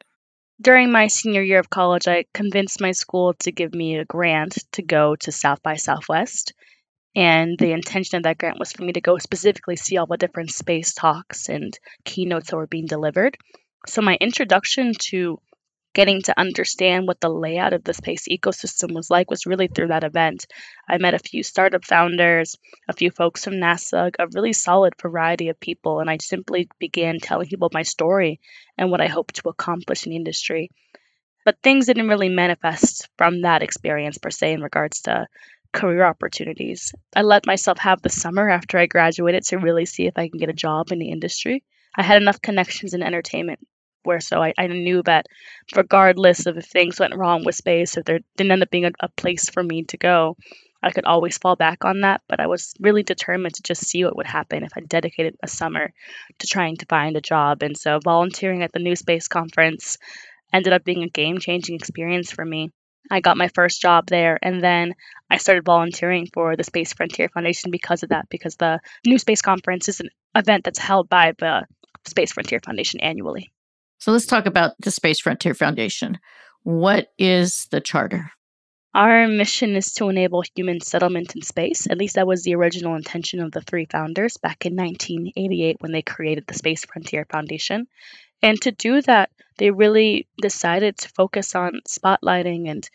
During 0.61 0.91
my 0.91 1.07
senior 1.07 1.43
year 1.43 1.61
of 1.61 1.71
college, 1.71 2.09
I 2.09 2.25
convinced 2.35 2.81
my 2.81 2.91
school 2.91 3.35
to 3.41 3.53
give 3.53 3.73
me 3.73 3.97
a 3.97 4.05
grant 4.05 4.59
to 4.73 4.83
go 4.83 5.15
to 5.17 5.31
South 5.31 5.63
by 5.63 5.77
Southwest. 5.77 6.53
And 7.15 7.57
the 7.59 7.73
intention 7.73 8.17
of 8.17 8.23
that 8.25 8.39
grant 8.39 8.59
was 8.59 8.73
for 8.73 8.83
me 8.83 8.93
to 8.93 9.01
go 9.01 9.19
specifically 9.19 9.77
see 9.77 9.97
all 9.97 10.07
the 10.07 10.17
different 10.17 10.51
space 10.51 10.95
talks 10.95 11.49
and 11.49 11.79
keynotes 12.05 12.51
that 12.51 12.57
were 12.57 12.67
being 12.67 12.87
delivered. 12.87 13.37
So, 13.87 14.03
my 14.03 14.17
introduction 14.21 14.93
to 15.11 15.41
getting 15.95 16.23
to 16.23 16.39
understand 16.39 17.07
what 17.07 17.21
the 17.21 17.29
layout 17.29 17.73
of 17.73 17.83
the 17.85 17.95
space 17.95 18.29
ecosystem 18.29 18.95
was 18.95 19.11
like 19.11 19.31
was 19.31 19.47
really 19.47 19.69
through 19.69 19.89
that 19.89 20.05
event. 20.05 20.47
I 20.89 20.99
met 20.99 21.15
a 21.15 21.19
few 21.19 21.43
startup 21.43 21.85
founders, 21.85 22.57
a 22.89 22.93
few 22.93 23.11
folks 23.11 23.45
from 23.45 23.55
NASA, 23.55 24.11
a 24.19 24.27
really 24.35 24.53
solid 24.53 24.95
variety 25.01 25.49
of 25.49 25.61
people, 25.61 26.01
and 26.01 26.11
I 26.11 26.19
simply 26.21 26.69
began 26.79 27.19
telling 27.19 27.49
people 27.49 27.71
my 27.73 27.83
story 27.83 28.41
and 28.77 28.91
what 28.91 29.01
I 29.01 29.07
hoped 29.07 29.37
to 29.37 29.49
accomplish 29.49 30.05
in 30.07 30.11
the 30.11 30.17
industry. 30.17 30.71
But 31.45 31.59
things 31.63 31.87
didn't 31.87 32.09
really 32.09 32.29
manifest 32.29 33.09
from 33.17 33.43
that 33.43 33.63
experience 33.63 34.19
per 34.19 34.31
se 34.31 34.53
in 34.53 34.63
regards 34.63 35.03
to 35.03 35.27
career 35.73 36.05
opportunities. 36.05 36.93
I 37.15 37.23
let 37.23 37.47
myself 37.47 37.79
have 37.79 38.03
the 38.03 38.11
summer 38.11 38.49
after 38.49 38.79
I 38.79 38.87
graduated 38.87 39.45
to 39.45 39.59
really 39.59 39.87
see 39.87 40.07
if 40.07 40.15
I 40.17 40.29
can 40.29 40.39
get 40.39 40.51
a 40.51 40.55
job 40.55 40.93
in 40.93 40.99
the 40.99 41.11
industry. 41.11 41.65
I 41.97 42.03
had 42.03 42.21
enough 42.21 42.41
connections 42.41 42.95
in 42.95 43.03
entertainment 43.03 43.61
where 44.05 44.21
so 44.21 44.43
I, 44.43 44.55
I 44.57 44.67
knew 44.67 45.03
that 45.05 45.27
regardless 45.75 46.47
of 46.47 46.57
if 46.57 46.67
things 46.67 46.99
went 46.99 47.17
wrong 47.17 47.45
with 47.45 47.55
space, 47.55 47.97
if 47.97 48.05
there 48.05 48.21
didn't 48.37 48.53
end 48.53 48.63
up 48.63 48.71
being 48.71 48.85
a, 48.85 48.93
a 49.01 49.09
place 49.09 49.49
for 49.49 49.63
me 49.63 49.85
to 49.85 49.97
go, 49.97 50.37
I 50.83 50.91
could 50.91 51.05
always 51.05 51.39
fall 51.39 51.57
back 51.57 51.85
on 51.85 52.03
that. 52.03 52.23
But 52.29 52.41
I 52.41 52.47
was 52.47 52.75
really 52.81 53.03
determined 53.03 53.55
to 53.55 53.63
just 53.63 53.87
see 53.87 54.05
what 54.05 54.17
would 54.17 54.27
happen 54.27 54.63
if 54.63 54.73
I 54.77 54.81
dedicated 54.81 55.37
a 55.43 55.49
summer 55.49 55.93
to 56.39 56.47
trying 56.47 56.77
to 56.77 56.87
find 56.87 57.17
a 57.17 57.21
job. 57.21 57.63
And 57.63 57.77
so 57.77 57.99
volunteering 58.03 58.63
at 58.63 58.73
the 58.73 58.79
New 58.79 58.97
Space 58.97 59.29
Conference 59.29 59.99
ended 60.53 60.73
up 60.73 60.85
being 60.85 61.03
a 61.03 61.09
game 61.09 61.39
changing 61.39 61.77
experience 61.77 62.31
for 62.31 62.45
me. 62.45 62.71
I 63.11 63.21
got 63.21 63.39
my 63.39 63.49
first 63.49 63.81
job 63.81 64.07
there, 64.07 64.39
and 64.43 64.63
then 64.63 64.95
I 65.31 65.39
started 65.39 65.65
volunteering 65.65 66.29
for 66.33 66.57
the 66.57 66.65
Space 66.65 66.93
Frontier 66.93 67.31
Foundation 67.31 67.71
because 67.71 68.03
of 68.03 68.11
that, 68.11 68.29
because 68.29 68.57
the 68.57 68.81
New 69.07 69.19
Space 69.19 69.41
Conference 69.41 69.89
is 69.89 70.01
an 70.01 70.11
event 70.35 70.65
that's 70.65 70.79
held 70.79 71.09
by 71.09 71.33
the 71.39 71.65
Space 72.07 72.33
Frontier 72.33 72.61
Foundation 72.63 73.01
annually. 73.01 73.51
So 73.99 74.13
let's 74.13 74.27
talk 74.27 74.47
about 74.47 74.73
the 74.79 74.91
Space 74.91 75.21
Frontier 75.21 75.55
Foundation. 75.55 76.19
What 76.63 77.09
is 77.19 77.67
the 77.71 77.81
charter? 77.81 78.31
Our 78.95 79.29
mission 79.29 79.77
is 79.77 79.93
to 79.95 80.09
enable 80.09 80.43
human 80.55 80.81
settlement 80.81 81.37
in 81.37 81.43
space. 81.43 81.87
At 81.89 81.99
least 81.99 82.15
that 82.15 82.27
was 82.27 82.43
the 82.43 82.55
original 82.55 82.95
intention 82.95 83.41
of 83.41 83.53
the 83.53 83.61
three 83.61 83.87
founders 83.91 84.39
back 84.39 84.65
in 84.67 84.77
1988 84.77 85.77
when 85.81 85.93
they 85.93 86.03
created 86.03 86.47
the 86.47 86.55
Space 86.55 86.85
Frontier 86.85 87.27
Foundation. 87.31 87.87
And 88.41 88.61
to 88.63 88.73
do 88.73 89.03
that, 89.03 89.31
they 89.59 89.71
really 89.71 90.29
decided 90.41 90.97
to 90.99 91.09
focus 91.11 91.55
on 91.55 91.81
spotlighting 91.89 92.71
and 92.71 92.89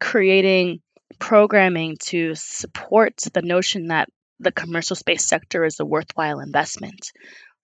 creating 0.00 0.80
programming 1.18 1.96
to 2.00 2.34
support 2.34 3.16
the 3.32 3.42
notion 3.42 3.88
that 3.88 4.08
the 4.40 4.52
commercial 4.52 4.96
space 4.96 5.24
sector 5.24 5.64
is 5.64 5.80
a 5.80 5.84
worthwhile 5.84 6.40
investment. 6.40 7.12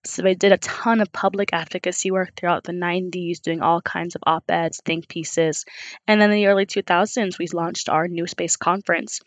So 0.05 0.21
they 0.21 0.35
did 0.35 0.51
a 0.51 0.57
ton 0.57 1.01
of 1.01 1.11
public 1.11 1.49
advocacy 1.53 2.11
work 2.11 2.35
throughout 2.35 2.63
the 2.63 2.73
90s, 2.73 3.41
doing 3.41 3.61
all 3.61 3.81
kinds 3.81 4.15
of 4.15 4.21
op 4.25 4.49
eds, 4.49 4.81
think 4.83 5.07
pieces. 5.07 5.65
And 6.07 6.21
then 6.21 6.31
in 6.31 6.37
the 6.37 6.47
early 6.47 6.65
2000s, 6.65 7.37
we 7.37 7.47
launched 7.47 7.89
our 7.89 8.07
New 8.07 8.27
Space 8.27 8.55
Conference, 8.55 9.21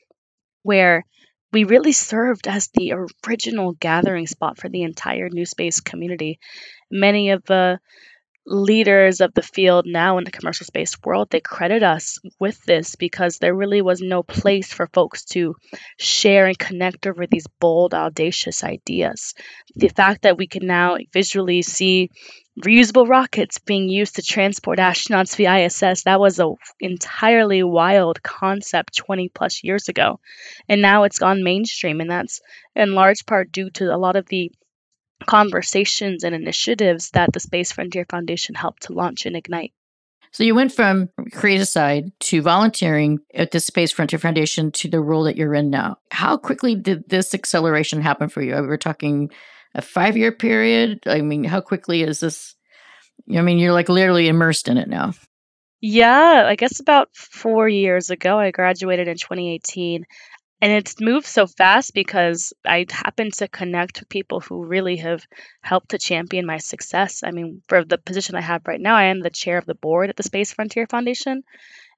where 0.62 1.04
we 1.52 1.64
really 1.64 1.92
served 1.92 2.46
as 2.46 2.68
the 2.68 2.94
original 3.26 3.72
gathering 3.72 4.26
spot 4.26 4.58
for 4.58 4.68
the 4.68 4.82
entire 4.82 5.28
new 5.30 5.46
space 5.46 5.80
community. 5.80 6.38
Many 6.90 7.30
of 7.30 7.44
the 7.44 7.80
leaders 8.50 9.20
of 9.20 9.34
the 9.34 9.42
field 9.42 9.84
now 9.86 10.16
in 10.16 10.24
the 10.24 10.30
commercial 10.30 10.64
space 10.64 10.96
world 11.04 11.28
they 11.30 11.40
credit 11.40 11.82
us 11.82 12.18
with 12.40 12.58
this 12.64 12.96
because 12.96 13.38
there 13.38 13.54
really 13.54 13.82
was 13.82 14.00
no 14.00 14.22
place 14.22 14.72
for 14.72 14.86
folks 14.86 15.24
to 15.26 15.54
share 15.98 16.46
and 16.46 16.58
connect 16.58 17.06
over 17.06 17.26
these 17.26 17.46
bold 17.60 17.92
audacious 17.92 18.64
ideas. 18.64 19.34
The 19.76 19.88
fact 19.88 20.22
that 20.22 20.38
we 20.38 20.46
can 20.46 20.66
now 20.66 20.96
visually 21.12 21.60
see 21.60 22.10
reusable 22.58 23.08
rockets 23.08 23.58
being 23.58 23.88
used 23.88 24.16
to 24.16 24.22
transport 24.22 24.78
astronauts 24.78 25.36
via 25.36 25.66
ISS 25.66 26.04
that 26.04 26.18
was 26.18 26.40
a 26.40 26.50
entirely 26.80 27.62
wild 27.62 28.22
concept 28.22 28.96
20 28.96 29.28
plus 29.28 29.62
years 29.62 29.88
ago. 29.88 30.20
And 30.68 30.82
now 30.82 31.04
it's 31.04 31.18
gone 31.18 31.44
mainstream 31.44 32.00
and 32.00 32.10
that's 32.10 32.40
in 32.74 32.94
large 32.94 33.26
part 33.26 33.52
due 33.52 33.70
to 33.70 33.94
a 33.94 33.98
lot 33.98 34.16
of 34.16 34.26
the 34.26 34.50
conversations 35.26 36.24
and 36.24 36.34
initiatives 36.34 37.10
that 37.10 37.32
the 37.32 37.40
Space 37.40 37.72
Frontier 37.72 38.06
Foundation 38.08 38.54
helped 38.54 38.84
to 38.84 38.92
launch 38.92 39.26
and 39.26 39.36
ignite. 39.36 39.72
So 40.30 40.44
you 40.44 40.54
went 40.54 40.72
from 40.72 41.08
creative 41.32 41.68
side 41.68 42.12
to 42.20 42.42
volunteering 42.42 43.18
at 43.34 43.50
the 43.50 43.60
Space 43.60 43.92
Frontier 43.92 44.18
Foundation 44.18 44.70
to 44.72 44.88
the 44.88 45.00
role 45.00 45.24
that 45.24 45.36
you're 45.36 45.54
in 45.54 45.70
now. 45.70 45.96
How 46.10 46.36
quickly 46.36 46.74
did 46.74 47.08
this 47.08 47.34
acceleration 47.34 48.02
happen 48.02 48.28
for 48.28 48.42
you? 48.42 48.52
We're 48.52 48.76
talking 48.76 49.30
a 49.74 49.82
five 49.82 50.16
year 50.16 50.32
period. 50.32 51.00
I 51.06 51.22
mean, 51.22 51.44
how 51.44 51.60
quickly 51.60 52.02
is 52.02 52.20
this? 52.20 52.54
I 53.34 53.40
mean, 53.40 53.58
you're 53.58 53.72
like 53.72 53.88
literally 53.88 54.28
immersed 54.28 54.68
in 54.68 54.76
it 54.76 54.88
now. 54.88 55.12
Yeah, 55.80 56.44
I 56.46 56.56
guess 56.56 56.80
about 56.80 57.08
four 57.14 57.68
years 57.68 58.10
ago, 58.10 58.38
I 58.38 58.50
graduated 58.50 59.06
in 59.06 59.16
2018 59.16 60.04
and 60.60 60.72
it's 60.72 61.00
moved 61.00 61.26
so 61.26 61.46
fast 61.46 61.94
because 61.94 62.52
I 62.64 62.86
happen 62.90 63.30
to 63.32 63.48
connect 63.48 64.00
with 64.00 64.08
people 64.08 64.40
who 64.40 64.64
really 64.64 64.96
have 64.96 65.24
helped 65.62 65.90
to 65.90 65.98
champion 65.98 66.46
my 66.46 66.58
success. 66.58 67.22
I 67.22 67.30
mean, 67.30 67.62
for 67.68 67.84
the 67.84 67.98
position 67.98 68.34
I 68.34 68.40
have 68.40 68.62
right 68.66 68.80
now, 68.80 68.96
I 68.96 69.04
am 69.04 69.20
the 69.20 69.30
chair 69.30 69.58
of 69.58 69.66
the 69.66 69.74
board 69.74 70.10
at 70.10 70.16
the 70.16 70.22
Space 70.24 70.52
Frontier 70.52 70.86
Foundation. 70.86 71.42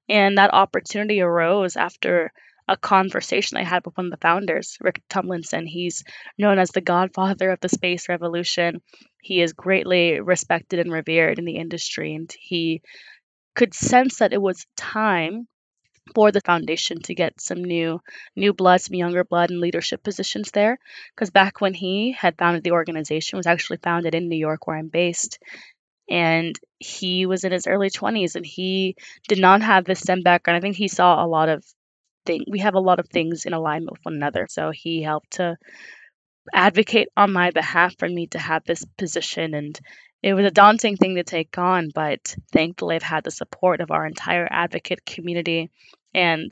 And 0.07 0.37
that 0.37 0.53
opportunity 0.53 1.21
arose 1.21 1.75
after 1.75 2.31
a 2.67 2.77
conversation 2.77 3.57
I 3.57 3.63
had 3.63 3.83
with 3.85 3.97
one 3.97 4.05
of 4.05 4.11
the 4.11 4.17
founders, 4.17 4.77
Rick 4.79 5.01
Tumlinson. 5.09 5.65
He's 5.65 6.03
known 6.37 6.59
as 6.59 6.69
the 6.69 6.81
godfather 6.81 7.51
of 7.51 7.59
the 7.59 7.69
space 7.69 8.07
revolution. 8.07 8.81
He 9.21 9.41
is 9.41 9.53
greatly 9.53 10.19
respected 10.19 10.79
and 10.79 10.91
revered 10.91 11.39
in 11.39 11.45
the 11.45 11.57
industry, 11.57 12.15
and 12.15 12.33
he 12.39 12.81
could 13.55 13.73
sense 13.73 14.19
that 14.19 14.33
it 14.33 14.41
was 14.41 14.65
time 14.77 15.47
for 16.15 16.31
the 16.31 16.41
foundation 16.41 17.01
to 17.01 17.15
get 17.15 17.39
some 17.39 17.63
new 17.63 18.01
new 18.35 18.53
blood, 18.53 18.81
some 18.81 18.95
younger 18.95 19.23
blood 19.23 19.51
in 19.51 19.61
leadership 19.61 20.03
positions 20.03 20.51
there. 20.51 20.77
Because 21.15 21.29
back 21.29 21.61
when 21.61 21.73
he 21.73 22.11
had 22.11 22.37
founded 22.37 22.63
the 22.63 22.71
organization, 22.71 23.37
was 23.37 23.47
actually 23.47 23.77
founded 23.77 24.15
in 24.15 24.29
New 24.29 24.37
York, 24.37 24.67
where 24.67 24.77
I'm 24.77 24.89
based, 24.89 25.39
and 26.09 26.59
he 26.79 27.25
was 27.25 27.43
in 27.43 27.51
his 27.51 27.67
early 27.67 27.89
20s, 27.89 28.35
and 28.35 28.45
he 28.45 28.95
did 29.27 29.39
not 29.39 29.61
have 29.61 29.85
this 29.85 30.01
STEM 30.01 30.23
background. 30.23 30.57
I 30.57 30.61
think 30.61 30.75
he 30.75 30.87
saw 30.87 31.23
a 31.23 31.27
lot 31.27 31.49
of 31.49 31.63
things. 32.25 32.45
We 32.49 32.59
have 32.59 32.75
a 32.75 32.79
lot 32.79 32.99
of 32.99 33.09
things 33.09 33.45
in 33.45 33.53
alignment 33.53 33.91
with 33.93 34.05
one 34.05 34.15
another, 34.15 34.47
so 34.49 34.71
he 34.71 35.03
helped 35.03 35.31
to 35.33 35.57
advocate 36.53 37.09
on 37.15 37.33
my 37.33 37.51
behalf 37.51 37.95
for 37.97 38.07
me 38.07 38.27
to 38.27 38.39
have 38.39 38.63
this 38.65 38.83
position 38.97 39.53
and 39.53 39.79
it 40.23 40.33
was 40.33 40.45
a 40.45 40.51
daunting 40.51 40.97
thing 40.97 41.15
to 41.15 41.23
take 41.23 41.57
on, 41.57 41.89
but 41.93 42.35
thankfully 42.51 42.95
I've 42.95 43.03
had 43.03 43.23
the 43.23 43.31
support 43.31 43.81
of 43.81 43.91
our 43.91 44.05
entire 44.05 44.47
advocate 44.49 45.05
community 45.05 45.71
and 46.13 46.51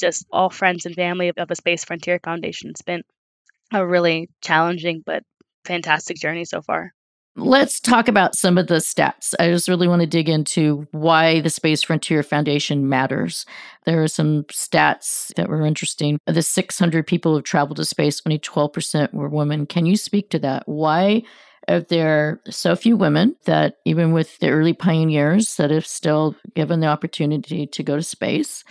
just 0.00 0.26
all 0.32 0.50
friends 0.50 0.86
and 0.86 0.94
family 0.94 1.32
of 1.36 1.48
the 1.48 1.54
Space 1.54 1.84
Frontier 1.84 2.18
Foundation. 2.24 2.70
It's 2.70 2.82
been 2.82 3.02
a 3.72 3.86
really 3.86 4.30
challenging 4.40 5.02
but 5.04 5.24
fantastic 5.64 6.16
journey 6.16 6.44
so 6.44 6.62
far. 6.62 6.92
Let's 7.34 7.80
talk 7.80 8.08
about 8.08 8.36
some 8.36 8.58
of 8.58 8.66
the 8.66 8.74
stats. 8.74 9.34
I 9.40 9.48
just 9.48 9.66
really 9.66 9.88
want 9.88 10.02
to 10.02 10.06
dig 10.06 10.28
into 10.28 10.86
why 10.90 11.40
the 11.40 11.48
Space 11.48 11.82
Frontier 11.82 12.22
Foundation 12.22 12.90
matters. 12.90 13.46
There 13.86 14.02
are 14.02 14.08
some 14.08 14.44
stats 14.44 15.34
that 15.36 15.48
were 15.48 15.64
interesting. 15.64 16.18
The 16.26 16.42
600 16.42 17.06
people 17.06 17.34
who've 17.34 17.44
traveled 17.44 17.78
to 17.78 17.86
space, 17.86 18.20
only 18.26 18.38
12% 18.38 19.14
were 19.14 19.30
women. 19.30 19.64
Can 19.64 19.86
you 19.86 19.96
speak 19.96 20.28
to 20.30 20.38
that? 20.40 20.64
Why 20.66 21.22
are 21.68 21.80
there 21.80 22.40
so 22.50 22.74
few 22.76 22.96
women 22.96 23.36
that, 23.44 23.76
even 23.84 24.12
with 24.12 24.38
the 24.38 24.50
early 24.50 24.72
pioneers, 24.72 25.56
that 25.56 25.70
have 25.70 25.86
still 25.86 26.36
given 26.54 26.80
the 26.80 26.86
opportunity 26.86 27.66
to 27.66 27.82
go 27.82 27.96
to 27.96 28.02
space? 28.02 28.64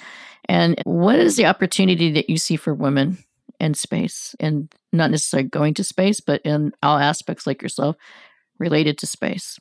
And 0.50 0.82
what 0.86 1.20
is 1.20 1.36
the 1.36 1.46
opportunity 1.46 2.12
that 2.14 2.30
you 2.30 2.38
see 2.38 2.56
for 2.56 2.74
women 2.74 3.18
in 3.60 3.74
space 3.74 4.36
and 4.40 4.74
not 4.92 5.12
necessarily 5.12 5.48
going 5.48 5.76
to 5.76 5.84
space, 5.84 6.20
but 6.20 6.42
in 6.44 6.74
all 6.82 6.98
aspects 6.98 7.46
like 7.46 7.62
yourself 7.62 7.96
related 8.60 8.98
to 9.00 9.08
space? 9.08 9.60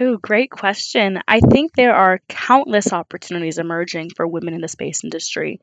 Oh, 0.00 0.16
great 0.16 0.50
question. 0.50 1.18
I 1.26 1.40
think 1.40 1.72
there 1.72 1.94
are 1.94 2.20
countless 2.28 2.92
opportunities 2.92 3.58
emerging 3.58 4.10
for 4.16 4.28
women 4.28 4.54
in 4.54 4.60
the 4.60 4.68
space 4.68 5.02
industry. 5.02 5.60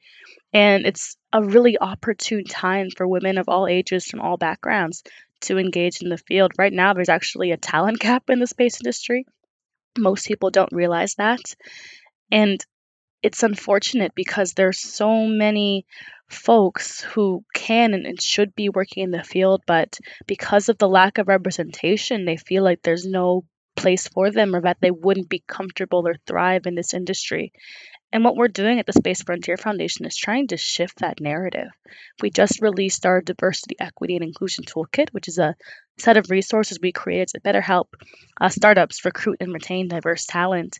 And 0.51 0.85
it's 0.85 1.15
a 1.31 1.41
really 1.41 1.77
opportune 1.79 2.43
time 2.43 2.89
for 2.95 3.07
women 3.07 3.37
of 3.37 3.47
all 3.47 3.65
ages 3.67 4.05
from 4.05 4.19
all 4.19 4.35
backgrounds 4.35 5.03
to 5.41 5.57
engage 5.57 6.01
in 6.01 6.09
the 6.09 6.17
field. 6.17 6.53
Right 6.57 6.73
now, 6.73 6.93
there's 6.93 7.09
actually 7.09 7.51
a 7.51 7.57
talent 7.57 7.99
gap 7.99 8.29
in 8.29 8.39
the 8.39 8.47
space 8.47 8.79
industry. 8.81 9.25
Most 9.97 10.27
people 10.27 10.49
don't 10.49 10.71
realize 10.73 11.15
that. 11.15 11.41
And 12.31 12.63
it's 13.21 13.43
unfortunate 13.43 14.13
because 14.15 14.53
there's 14.53 14.79
so 14.79 15.25
many 15.25 15.85
folks 16.29 17.01
who 17.01 17.43
can 17.53 17.93
and 17.93 18.21
should 18.21 18.55
be 18.55 18.69
working 18.69 19.03
in 19.03 19.11
the 19.11 19.23
field, 19.23 19.61
but 19.65 19.97
because 20.27 20.69
of 20.69 20.77
the 20.77 20.87
lack 20.87 21.17
of 21.17 21.27
representation, 21.27 22.25
they 22.25 22.37
feel 22.37 22.63
like 22.63 22.81
there's 22.81 23.05
no 23.05 23.45
place 23.75 24.07
for 24.07 24.31
them 24.31 24.55
or 24.55 24.61
that 24.61 24.77
they 24.81 24.91
wouldn't 24.91 25.29
be 25.29 25.43
comfortable 25.47 26.07
or 26.07 26.15
thrive 26.25 26.65
in 26.65 26.75
this 26.75 26.93
industry. 26.93 27.51
And 28.15 28.23
what 28.23 28.37
we're 28.37 28.47
doing 28.47 28.79
at 28.79 28.85
the 28.85 28.93
Space 28.93 29.23
Frontier 29.23 29.57
Foundation 29.57 30.05
is 30.05 30.15
trying 30.15 30.47
to 30.47 30.55
shift 30.55 30.99
that 30.99 31.19
narrative. 31.19 31.67
We 32.21 32.29
just 32.29 32.61
released 32.61 33.05
our 33.05 33.19
Diversity, 33.19 33.75
Equity, 33.77 34.15
and 34.15 34.23
Inclusion 34.23 34.63
Toolkit, 34.63 35.09
which 35.09 35.27
is 35.27 35.37
a 35.37 35.57
set 35.97 36.15
of 36.15 36.29
resources 36.29 36.79
we 36.81 36.93
created 36.93 37.27
to 37.27 37.41
better 37.41 37.59
help 37.59 37.97
uh, 38.39 38.47
startups 38.47 39.03
recruit 39.03 39.39
and 39.41 39.51
retain 39.51 39.89
diverse 39.89 40.25
talent. 40.25 40.79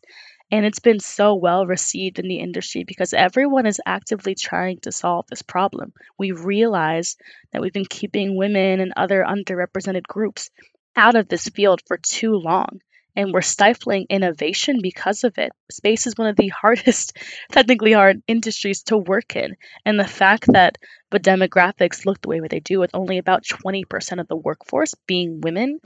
And 0.50 0.66
it's 0.66 0.80
been 0.80 1.02
so 1.02 1.36
well 1.36 1.68
received 1.68 2.20
in 2.20 2.30
the 2.30 2.40
industry 2.40 2.86
because 2.86 3.14
everyone 3.14 3.66
is 3.66 3.82
actively 3.86 4.36
trying 4.36 4.80
to 4.84 4.94
solve 4.94 5.28
this 5.28 5.42
problem. 5.42 5.92
We 6.18 6.32
realize 6.32 7.18
that 7.52 7.62
we've 7.62 7.74
been 7.74 7.84
keeping 7.84 8.38
women 8.38 8.80
and 8.80 8.94
other 8.96 9.26
underrepresented 9.28 10.04
groups 10.04 10.52
out 10.96 11.16
of 11.16 11.28
this 11.28 11.50
field 11.50 11.82
for 11.86 11.98
too 11.98 12.36
long 12.36 12.80
and 13.16 13.32
we're 13.34 13.42
stifling 13.42 14.06
innovation 14.10 14.80
because 14.82 15.24
of 15.24 15.38
it. 15.38 15.52
Space 15.72 16.08
is 16.08 16.16
one 16.16 16.28
of 16.28 16.36
the 16.36 16.48
hardest, 16.62 17.18
technically 17.52 17.94
hard 17.94 18.22
industries 18.28 18.84
to 18.84 18.98
work 18.98 19.36
in. 19.36 19.56
And 19.86 20.00
the 20.00 20.08
fact 20.08 20.46
that 20.48 20.78
the 21.12 21.20
demographics 21.20 22.06
look 22.06 22.22
the 22.22 22.30
way 22.30 22.42
they 22.50 22.60
do, 22.60 22.80
with 22.80 22.92
only 22.94 23.18
about 23.18 23.44
20% 23.44 24.20
of 24.20 24.28
the 24.28 24.36
workforce 24.36 24.94
being 25.08 25.42
women, 25.42 25.80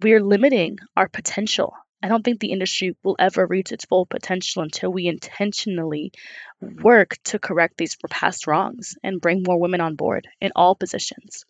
we 0.00 0.12
are 0.12 0.22
limiting 0.22 0.78
our 0.96 1.08
potential. 1.08 1.74
I 2.02 2.08
don't 2.08 2.22
think 2.22 2.40
the 2.40 2.52
industry 2.52 2.94
will 3.02 3.16
ever 3.18 3.46
reach 3.46 3.72
its 3.72 3.86
full 3.86 4.06
potential 4.06 4.62
until 4.62 4.92
we 4.92 5.06
intentionally 5.06 6.12
work 6.60 7.16
to 7.24 7.38
correct 7.38 7.78
these 7.78 7.96
past 8.10 8.46
wrongs 8.46 8.94
and 9.02 9.20
bring 9.20 9.42
more 9.44 9.58
women 9.58 9.80
on 9.80 9.96
board 9.96 10.28
in 10.40 10.52
all 10.54 10.74
positions. 10.74 11.44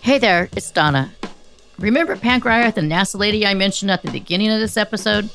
Hey 0.00 0.18
there, 0.18 0.48
it's 0.56 0.70
Donna. 0.70 1.12
Remember 1.78 2.16
Grier, 2.16 2.72
the 2.72 2.80
NASA 2.80 3.16
lady 3.20 3.46
I 3.46 3.54
mentioned 3.54 3.92
at 3.92 4.02
the 4.02 4.10
beginning 4.10 4.50
of 4.50 4.58
this 4.58 4.76
episode? 4.76 5.30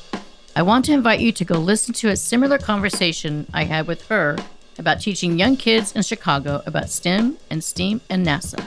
I 0.54 0.60
want 0.60 0.84
to 0.84 0.92
invite 0.92 1.20
you 1.20 1.32
to 1.32 1.44
go 1.44 1.58
listen 1.58 1.94
to 1.94 2.10
a 2.10 2.16
similar 2.16 2.58
conversation 2.58 3.46
I 3.54 3.64
had 3.64 3.86
with 3.86 4.06
her 4.08 4.36
about 4.78 5.00
teaching 5.00 5.38
young 5.38 5.56
kids 5.56 5.92
in 5.92 6.02
Chicago 6.02 6.62
about 6.66 6.90
STEM 6.90 7.38
and 7.48 7.64
STEAM 7.64 8.02
and 8.10 8.26
NASA. 8.26 8.62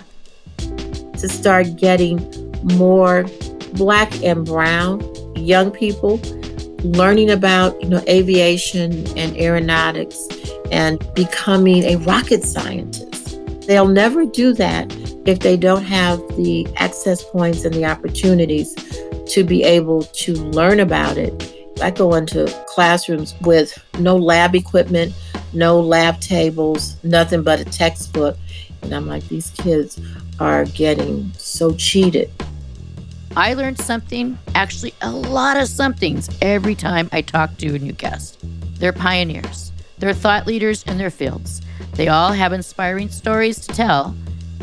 To 1.19 1.29
start 1.29 1.75
getting 1.75 2.17
more 2.63 3.27
black 3.73 4.23
and 4.23 4.43
brown 4.43 4.99
young 5.35 5.69
people 5.69 6.19
learning 6.83 7.29
about 7.29 7.79
you 7.79 7.89
know 7.89 8.01
aviation 8.07 9.05
and 9.15 9.37
aeronautics 9.37 10.27
and 10.71 11.07
becoming 11.13 11.83
a 11.83 11.97
rocket 11.97 12.43
scientist. 12.43 13.39
They'll 13.67 13.87
never 13.87 14.25
do 14.25 14.53
that 14.53 14.91
if 15.27 15.39
they 15.39 15.57
don't 15.57 15.83
have 15.83 16.19
the 16.37 16.65
access 16.77 17.21
points 17.21 17.65
and 17.65 17.75
the 17.75 17.83
opportunities 17.83 18.73
to 19.25 19.43
be 19.43 19.61
able 19.61 20.03
to 20.03 20.33
learn 20.33 20.79
about 20.79 21.17
it. 21.17 21.53
I 21.81 21.91
go 21.91 22.15
into 22.15 22.47
classrooms 22.65 23.35
with 23.41 23.77
no 23.99 24.15
lab 24.15 24.55
equipment, 24.55 25.13
no 25.53 25.81
lab 25.81 26.21
tables, 26.21 26.95
nothing 27.03 27.43
but 27.43 27.59
a 27.59 27.65
textbook. 27.65 28.37
And 28.81 28.93
I'm 28.93 29.05
like, 29.05 29.27
these 29.27 29.49
kids 29.49 29.99
are 30.39 30.63
getting 30.63 31.31
so 31.33 31.73
cheated. 31.73 32.31
I 33.35 33.53
learned 33.53 33.79
something, 33.79 34.39
actually, 34.55 34.93
a 35.01 35.11
lot 35.11 35.57
of 35.57 35.67
somethings 35.67 36.29
every 36.41 36.73
time 36.73 37.09
I 37.11 37.21
talk 37.21 37.57
to 37.57 37.75
a 37.75 37.79
new 37.79 37.91
guest. 37.91 38.39
They're 38.79 38.93
pioneers, 38.93 39.73
they're 39.97 40.13
thought 40.13 40.47
leaders 40.47 40.83
in 40.83 40.97
their 40.97 41.11
fields. 41.11 41.61
They 41.93 42.07
all 42.07 42.31
have 42.31 42.53
inspiring 42.53 43.09
stories 43.09 43.59
to 43.67 43.73
tell, 43.73 44.15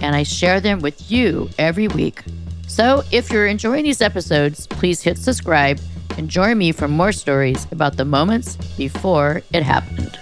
and 0.05 0.15
I 0.15 0.23
share 0.23 0.61
them 0.61 0.81
with 0.81 1.11
you 1.11 1.49
every 1.59 1.89
week. 1.89 2.23
So 2.67 3.03
if 3.11 3.31
you're 3.31 3.47
enjoying 3.47 3.85
these 3.85 4.03
episodes, 4.03 4.67
please 4.67 5.01
hit 5.01 5.17
subscribe 5.17 5.81
and 6.19 6.29
join 6.29 6.59
me 6.59 6.73
for 6.73 6.89
more 6.89 7.11
stories 7.11 7.67
about 7.73 7.97
the 7.97 8.05
moments 8.05 8.57
before 8.77 9.41
it 9.55 9.63
happened. 9.63 10.19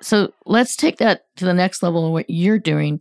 So 0.00 0.32
let's 0.46 0.76
take 0.76 0.98
that 0.98 1.24
to 1.36 1.46
the 1.46 1.54
next 1.54 1.82
level 1.82 2.06
of 2.06 2.12
what 2.12 2.30
you're 2.30 2.60
doing. 2.60 3.00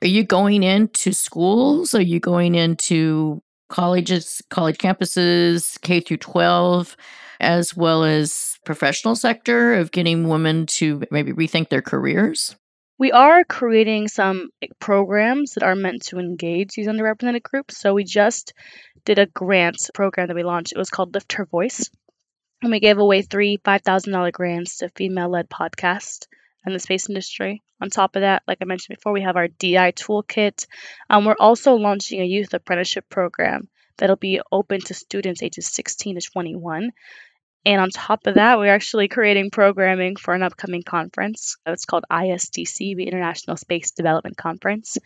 Are 0.00 0.06
you 0.06 0.22
going 0.22 0.62
into 0.62 1.12
schools? 1.12 1.94
Are 1.94 2.02
you 2.02 2.20
going 2.20 2.54
into 2.54 3.42
colleges, 3.68 4.42
college 4.50 4.78
campuses, 4.78 5.80
K 5.80 6.00
through 6.00 6.18
12, 6.18 6.96
as 7.40 7.76
well 7.76 8.04
as 8.04 8.58
professional 8.64 9.14
sector 9.14 9.74
of 9.74 9.90
getting 9.90 10.28
women 10.28 10.66
to 10.66 11.02
maybe 11.10 11.32
rethink 11.32 11.68
their 11.68 11.82
careers? 11.82 12.56
We 12.98 13.12
are 13.12 13.44
creating 13.44 14.08
some 14.08 14.48
eh, 14.62 14.68
programs 14.80 15.52
that 15.52 15.62
are 15.62 15.74
meant 15.74 16.06
to 16.06 16.18
engage 16.18 16.74
these 16.74 16.88
underrepresented 16.88 17.42
groups. 17.42 17.76
So 17.76 17.92
we 17.92 18.04
just 18.04 18.54
did 19.04 19.18
a 19.18 19.26
grant 19.26 19.90
program 19.92 20.28
that 20.28 20.36
we 20.36 20.42
launched. 20.42 20.72
It 20.72 20.78
was 20.78 20.90
called 20.90 21.12
Lift 21.14 21.34
Her 21.34 21.44
Voice. 21.44 21.90
And 22.62 22.72
we 22.72 22.80
gave 22.80 22.98
away 22.98 23.20
three 23.20 23.58
$5,000 23.58 24.32
grants 24.32 24.78
to 24.78 24.88
female 24.88 25.28
led 25.28 25.50
podcasts 25.50 26.26
in 26.66 26.72
the 26.72 26.78
space 26.78 27.08
industry. 27.08 27.62
On 27.80 27.90
top 27.90 28.16
of 28.16 28.22
that, 28.22 28.42
like 28.48 28.58
I 28.60 28.64
mentioned 28.64 28.96
before, 28.96 29.12
we 29.12 29.22
have 29.22 29.36
our 29.36 29.48
DI 29.48 29.92
toolkit. 29.92 30.66
Um, 31.10 31.24
we're 31.24 31.36
also 31.38 31.74
launching 31.74 32.20
a 32.20 32.24
youth 32.24 32.54
apprenticeship 32.54 33.08
program 33.08 33.68
that'll 33.98 34.16
be 34.16 34.40
open 34.52 34.80
to 34.80 34.94
students 34.94 35.42
ages 35.42 35.66
16 35.66 36.16
to 36.16 36.20
21. 36.20 36.92
And 37.66 37.80
on 37.80 37.90
top 37.90 38.28
of 38.28 38.36
that, 38.36 38.60
we're 38.60 38.72
actually 38.72 39.08
creating 39.08 39.50
programming 39.50 40.14
for 40.14 40.32
an 40.34 40.44
upcoming 40.44 40.84
conference. 40.84 41.56
It's 41.66 41.84
called 41.84 42.04
ISDC, 42.08 42.94
the 42.94 43.08
International 43.08 43.56
Space 43.56 43.90
Development 43.90 44.36
Conference. 44.36 44.98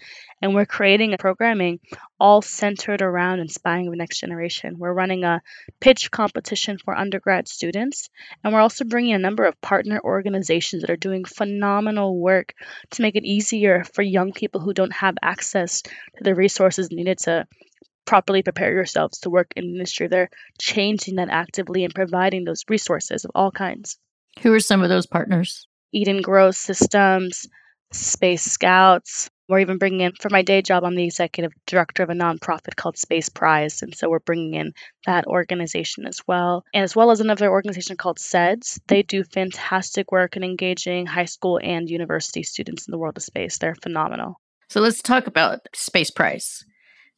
And 0.43 0.55
we're 0.55 0.67
creating 0.67 1.15
a 1.15 1.17
programming 1.17 1.81
all 2.21 2.43
centered 2.43 3.01
around 3.01 3.41
inspiring 3.41 3.91
the 3.91 3.97
next 3.97 4.21
generation. 4.21 4.77
We're 4.79 4.93
running 4.93 5.25
a 5.25 5.41
pitch 5.81 6.11
competition 6.11 6.77
for 6.77 6.95
undergrad 6.95 7.49
students. 7.49 8.11
And 8.45 8.53
we're 8.53 8.61
also 8.61 8.85
bringing 8.85 9.15
a 9.15 9.19
number 9.19 9.47
of 9.47 9.59
partner 9.63 9.99
organizations 10.05 10.83
that 10.83 10.91
are 10.91 10.97
doing 10.97 11.25
phenomenal 11.25 12.15
work 12.21 12.53
to 12.91 13.01
make 13.01 13.17
it 13.17 13.25
easier 13.25 13.85
for 13.85 14.03
young 14.03 14.33
people 14.33 14.61
who 14.61 14.75
don't 14.75 14.93
have 14.93 15.15
access 15.23 15.81
to 15.81 15.91
the 16.21 16.35
resources 16.35 16.91
needed 16.91 17.21
to 17.21 17.47
properly 18.11 18.43
prepare 18.43 18.73
yourselves 18.73 19.21
to 19.21 19.31
work 19.31 19.53
in 19.55 19.67
the 19.67 19.71
industry. 19.71 20.09
They're 20.09 20.31
changing 20.61 21.15
that 21.15 21.29
actively 21.31 21.85
and 21.85 21.95
providing 21.95 22.43
those 22.43 22.65
resources 22.69 23.25
of 23.25 23.31
all 23.37 23.53
kinds. 23.53 23.99
Who 24.41 24.53
are 24.53 24.59
some 24.59 24.83
of 24.83 24.89
those 24.89 25.07
partners? 25.07 25.69
Eden 25.93 26.21
Growth 26.21 26.57
Systems, 26.57 27.47
Space 27.93 28.43
Scouts. 28.43 29.31
We're 29.49 29.61
even 29.61 29.79
bringing 29.79 30.01
in, 30.01 30.13
for 30.21 30.29
my 30.29 30.43
day 30.43 30.61
job, 30.61 30.83
I'm 30.83 30.97
the 30.97 31.05
executive 31.05 31.53
director 31.69 32.03
of 32.03 32.11
a 32.11 32.15
nonprofit 32.15 32.75
called 32.75 32.99
Space 32.99 33.29
Prize. 33.29 33.81
And 33.83 33.95
so 33.95 34.11
we're 34.11 34.19
bringing 34.19 34.55
in 34.55 34.73
that 35.07 35.29
organization 35.29 36.05
as 36.05 36.19
well. 36.27 36.65
And 36.75 36.83
as 36.83 36.97
well 36.97 37.13
as 37.13 37.21
another 37.21 37.49
organization 37.49 37.97
called 37.97 38.19
SEDS. 38.19 38.81
They 38.89 39.05
do 39.05 39.23
fantastic 39.23 40.11
work 40.11 40.37
in 40.37 40.43
engaging 40.43 41.07
high 41.07 41.27
school 41.27 41.61
and 41.63 41.89
university 41.89 42.43
students 42.43 42.89
in 42.89 42.91
the 42.91 42.99
world 42.99 43.19
of 43.19 43.23
space. 43.23 43.59
They're 43.59 43.77
phenomenal. 43.77 44.41
So 44.69 44.81
let's 44.81 45.01
talk 45.01 45.29
about 45.29 45.61
Space 45.77 46.11
Prize. 46.11 46.65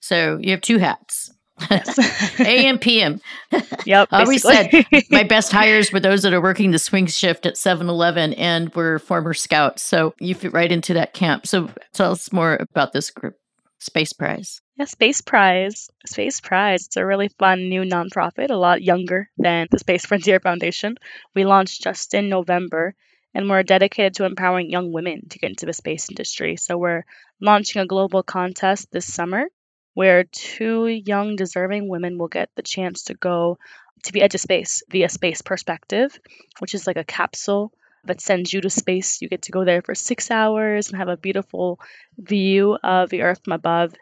So 0.02 0.38
you 0.40 0.50
have 0.50 0.60
two 0.60 0.78
hats. 0.78 1.32
Yes. 1.70 2.40
AM 2.40 2.78
PM. 2.78 3.20
Yep. 3.84 4.08
I 4.12 4.20
always 4.20 4.42
said 4.42 4.86
my 5.10 5.24
best 5.24 5.50
hires 5.50 5.92
were 5.92 5.98
those 5.98 6.22
that 6.22 6.32
are 6.32 6.40
working 6.40 6.70
the 6.70 6.78
swing 6.78 7.06
shift 7.06 7.46
at 7.46 7.56
7-Eleven 7.56 8.32
and 8.34 8.72
were 8.74 9.00
former 9.00 9.34
scouts. 9.34 9.82
So 9.82 10.14
you 10.20 10.36
fit 10.36 10.52
right 10.52 10.70
into 10.70 10.94
that 10.94 11.14
camp. 11.14 11.48
So 11.48 11.68
tell 11.92 12.12
us 12.12 12.32
more 12.32 12.58
about 12.60 12.92
this 12.92 13.10
group, 13.10 13.34
Space 13.80 14.12
Prize. 14.12 14.60
Yeah, 14.76 14.84
Space 14.84 15.20
Prize. 15.20 15.90
Space 16.06 16.40
Prize. 16.40 16.86
It's 16.86 16.96
a 16.96 17.04
really 17.04 17.28
fun 17.40 17.68
new 17.68 17.82
nonprofit, 17.82 18.50
a 18.50 18.54
lot 18.54 18.82
younger 18.82 19.28
than 19.36 19.66
the 19.70 19.80
Space 19.80 20.06
Frontier 20.06 20.38
Foundation. 20.38 20.96
We 21.34 21.44
launched 21.44 21.82
just 21.82 22.14
in 22.14 22.28
November 22.28 22.94
and 23.34 23.50
we're 23.50 23.64
dedicated 23.64 24.14
to 24.14 24.26
empowering 24.26 24.70
young 24.70 24.92
women 24.92 25.28
to 25.30 25.38
get 25.40 25.50
into 25.50 25.66
the 25.66 25.72
space 25.72 26.08
industry. 26.08 26.56
So 26.56 26.78
we're 26.78 27.04
launching 27.40 27.82
a 27.82 27.86
global 27.86 28.22
contest 28.22 28.92
this 28.92 29.12
summer 29.12 29.46
where 29.94 30.24
two 30.24 30.86
young, 30.86 31.36
deserving 31.36 31.88
women 31.88 32.18
will 32.18 32.28
get 32.28 32.50
the 32.54 32.62
chance 32.62 33.04
to 33.04 33.14
go 33.14 33.58
to 34.04 34.12
the 34.12 34.22
edge 34.22 34.34
of 34.34 34.40
space 34.40 34.82
via 34.90 35.08
Space 35.08 35.42
Perspective, 35.42 36.18
which 36.58 36.74
is 36.74 36.86
like 36.86 36.96
a 36.96 37.04
capsule 37.04 37.72
that 38.04 38.20
sends 38.20 38.52
you 38.52 38.60
to 38.60 38.70
space. 38.70 39.22
You 39.22 39.28
get 39.28 39.42
to 39.42 39.52
go 39.52 39.64
there 39.64 39.82
for 39.82 39.94
six 39.94 40.30
hours 40.30 40.88
and 40.88 40.98
have 40.98 41.08
a 41.08 41.16
beautiful 41.16 41.78
view 42.18 42.76
of 42.82 43.10
the 43.10 43.22
Earth 43.22 43.40
from 43.44 43.52
above. 43.52 43.94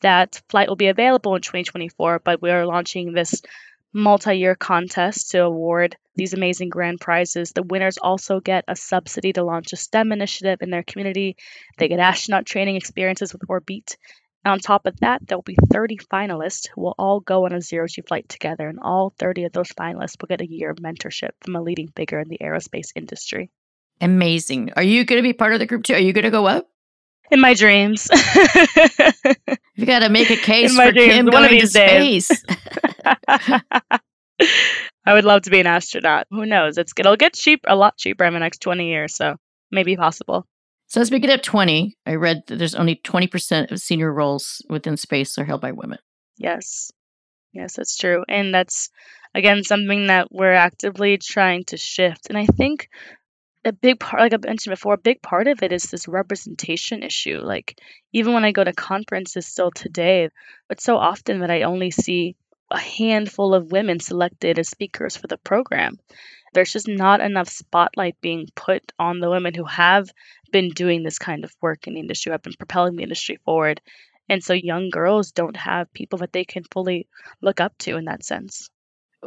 That 0.00 0.40
flight 0.48 0.68
will 0.68 0.76
be 0.76 0.88
available 0.88 1.36
in 1.36 1.42
2024, 1.42 2.20
but 2.24 2.42
we 2.42 2.50
are 2.50 2.66
launching 2.66 3.12
this 3.12 3.42
multi 3.92 4.36
year 4.36 4.56
contest 4.56 5.30
to 5.30 5.44
award 5.44 5.96
these 6.16 6.34
amazing 6.34 6.68
grand 6.68 7.00
prizes. 7.00 7.52
The 7.52 7.62
winners 7.62 7.96
also 7.96 8.40
get 8.40 8.64
a 8.66 8.74
subsidy 8.74 9.32
to 9.34 9.44
launch 9.44 9.72
a 9.72 9.76
STEM 9.76 10.10
initiative 10.10 10.62
in 10.62 10.70
their 10.70 10.82
community. 10.82 11.36
They 11.78 11.88
get 11.88 12.00
astronaut 12.00 12.44
training 12.44 12.76
experiences 12.76 13.32
with 13.32 13.42
Orbit 13.48 13.96
on 14.44 14.58
top 14.58 14.86
of 14.86 14.98
that, 15.00 15.26
there 15.26 15.38
will 15.38 15.42
be 15.42 15.56
30 15.72 15.98
finalists 16.12 16.68
who 16.68 16.82
will 16.82 16.94
all 16.98 17.20
go 17.20 17.46
on 17.46 17.52
a 17.52 17.60
zero 17.60 17.86
G 17.86 18.02
flight 18.02 18.28
together, 18.28 18.68
and 18.68 18.78
all 18.80 19.14
30 19.18 19.44
of 19.44 19.52
those 19.52 19.68
finalists 19.68 20.20
will 20.20 20.28
get 20.28 20.40
a 20.40 20.50
year 20.50 20.70
of 20.70 20.78
mentorship 20.78 21.30
from 21.40 21.56
a 21.56 21.62
leading 21.62 21.88
figure 21.88 22.20
in 22.20 22.28
the 22.28 22.38
aerospace 22.38 22.88
industry. 22.94 23.50
Amazing. 24.00 24.72
Are 24.76 24.82
you 24.82 25.04
going 25.04 25.18
to 25.18 25.22
be 25.22 25.32
part 25.32 25.52
of 25.52 25.60
the 25.60 25.66
group 25.66 25.84
too? 25.84 25.94
Are 25.94 26.00
you 26.00 26.12
going 26.12 26.24
to 26.24 26.30
go 26.30 26.46
up? 26.46 26.68
In 27.30 27.40
my 27.40 27.54
dreams. 27.54 28.08
you 29.74 29.86
got 29.86 30.00
to 30.00 30.08
make 30.08 30.30
a 30.30 30.36
case 30.36 30.76
for 30.76 30.92
dreams, 30.92 31.14
Kim 31.14 31.26
going 31.26 31.60
to 31.60 31.66
space. 31.66 32.30
I 35.06 35.12
would 35.12 35.24
love 35.24 35.42
to 35.42 35.50
be 35.50 35.60
an 35.60 35.66
astronaut. 35.66 36.26
Who 36.30 36.46
knows? 36.46 36.78
It's 36.78 36.92
it'll 36.96 37.16
get 37.16 37.34
cheap 37.34 37.60
a 37.66 37.76
lot 37.76 37.96
cheaper 37.96 38.24
in 38.24 38.34
the 38.34 38.40
next 38.40 38.60
20 38.60 38.88
years, 38.88 39.14
so 39.14 39.36
maybe 39.70 39.96
possible. 39.96 40.46
So 40.94 41.00
as 41.00 41.10
we 41.10 41.18
get 41.18 41.30
up 41.30 41.42
20, 41.42 41.96
I 42.06 42.14
read 42.14 42.42
that 42.46 42.56
there's 42.56 42.76
only 42.76 43.00
20% 43.02 43.72
of 43.72 43.80
senior 43.80 44.12
roles 44.12 44.64
within 44.70 44.96
space 44.96 45.36
are 45.38 45.44
held 45.44 45.60
by 45.60 45.72
women. 45.72 45.98
Yes. 46.38 46.92
Yes, 47.52 47.74
that's 47.74 47.96
true. 47.96 48.22
And 48.28 48.54
that's, 48.54 48.90
again, 49.34 49.64
something 49.64 50.06
that 50.06 50.28
we're 50.30 50.52
actively 50.52 51.18
trying 51.18 51.64
to 51.64 51.76
shift. 51.76 52.28
And 52.28 52.38
I 52.38 52.46
think 52.46 52.90
a 53.64 53.72
big 53.72 53.98
part, 53.98 54.22
like 54.22 54.34
I 54.34 54.46
mentioned 54.46 54.70
before, 54.70 54.94
a 54.94 54.98
big 54.98 55.20
part 55.20 55.48
of 55.48 55.64
it 55.64 55.72
is 55.72 55.82
this 55.82 56.06
representation 56.06 57.02
issue. 57.02 57.40
Like, 57.42 57.76
even 58.12 58.32
when 58.32 58.44
I 58.44 58.52
go 58.52 58.62
to 58.62 58.72
conferences 58.72 59.48
still 59.48 59.72
today, 59.72 60.28
it's 60.70 60.84
so 60.84 60.96
often 60.96 61.40
that 61.40 61.50
I 61.50 61.62
only 61.62 61.90
see 61.90 62.36
a 62.70 62.78
handful 62.78 63.52
of 63.52 63.72
women 63.72 63.98
selected 63.98 64.60
as 64.60 64.68
speakers 64.68 65.16
for 65.16 65.26
the 65.26 65.38
program. 65.38 65.98
There's 66.54 66.72
just 66.72 66.88
not 66.88 67.20
enough 67.20 67.48
spotlight 67.50 68.20
being 68.22 68.48
put 68.54 68.92
on 68.98 69.20
the 69.20 69.28
women 69.30 69.52
who 69.54 69.64
have 69.64 70.08
been 70.52 70.70
doing 70.70 71.02
this 71.02 71.18
kind 71.18 71.44
of 71.44 71.54
work 71.60 71.86
in 71.86 71.94
the 71.94 72.00
industry, 72.00 72.32
have 72.32 72.42
been 72.42 72.54
propelling 72.54 72.96
the 72.96 73.02
industry 73.02 73.38
forward. 73.44 73.82
And 74.30 74.42
so 74.42 74.54
young 74.54 74.88
girls 74.90 75.32
don't 75.32 75.56
have 75.56 75.92
people 75.92 76.20
that 76.20 76.32
they 76.32 76.44
can 76.46 76.64
fully 76.72 77.08
look 77.42 77.60
up 77.60 77.76
to 77.80 77.96
in 77.98 78.06
that 78.06 78.24
sense. 78.24 78.70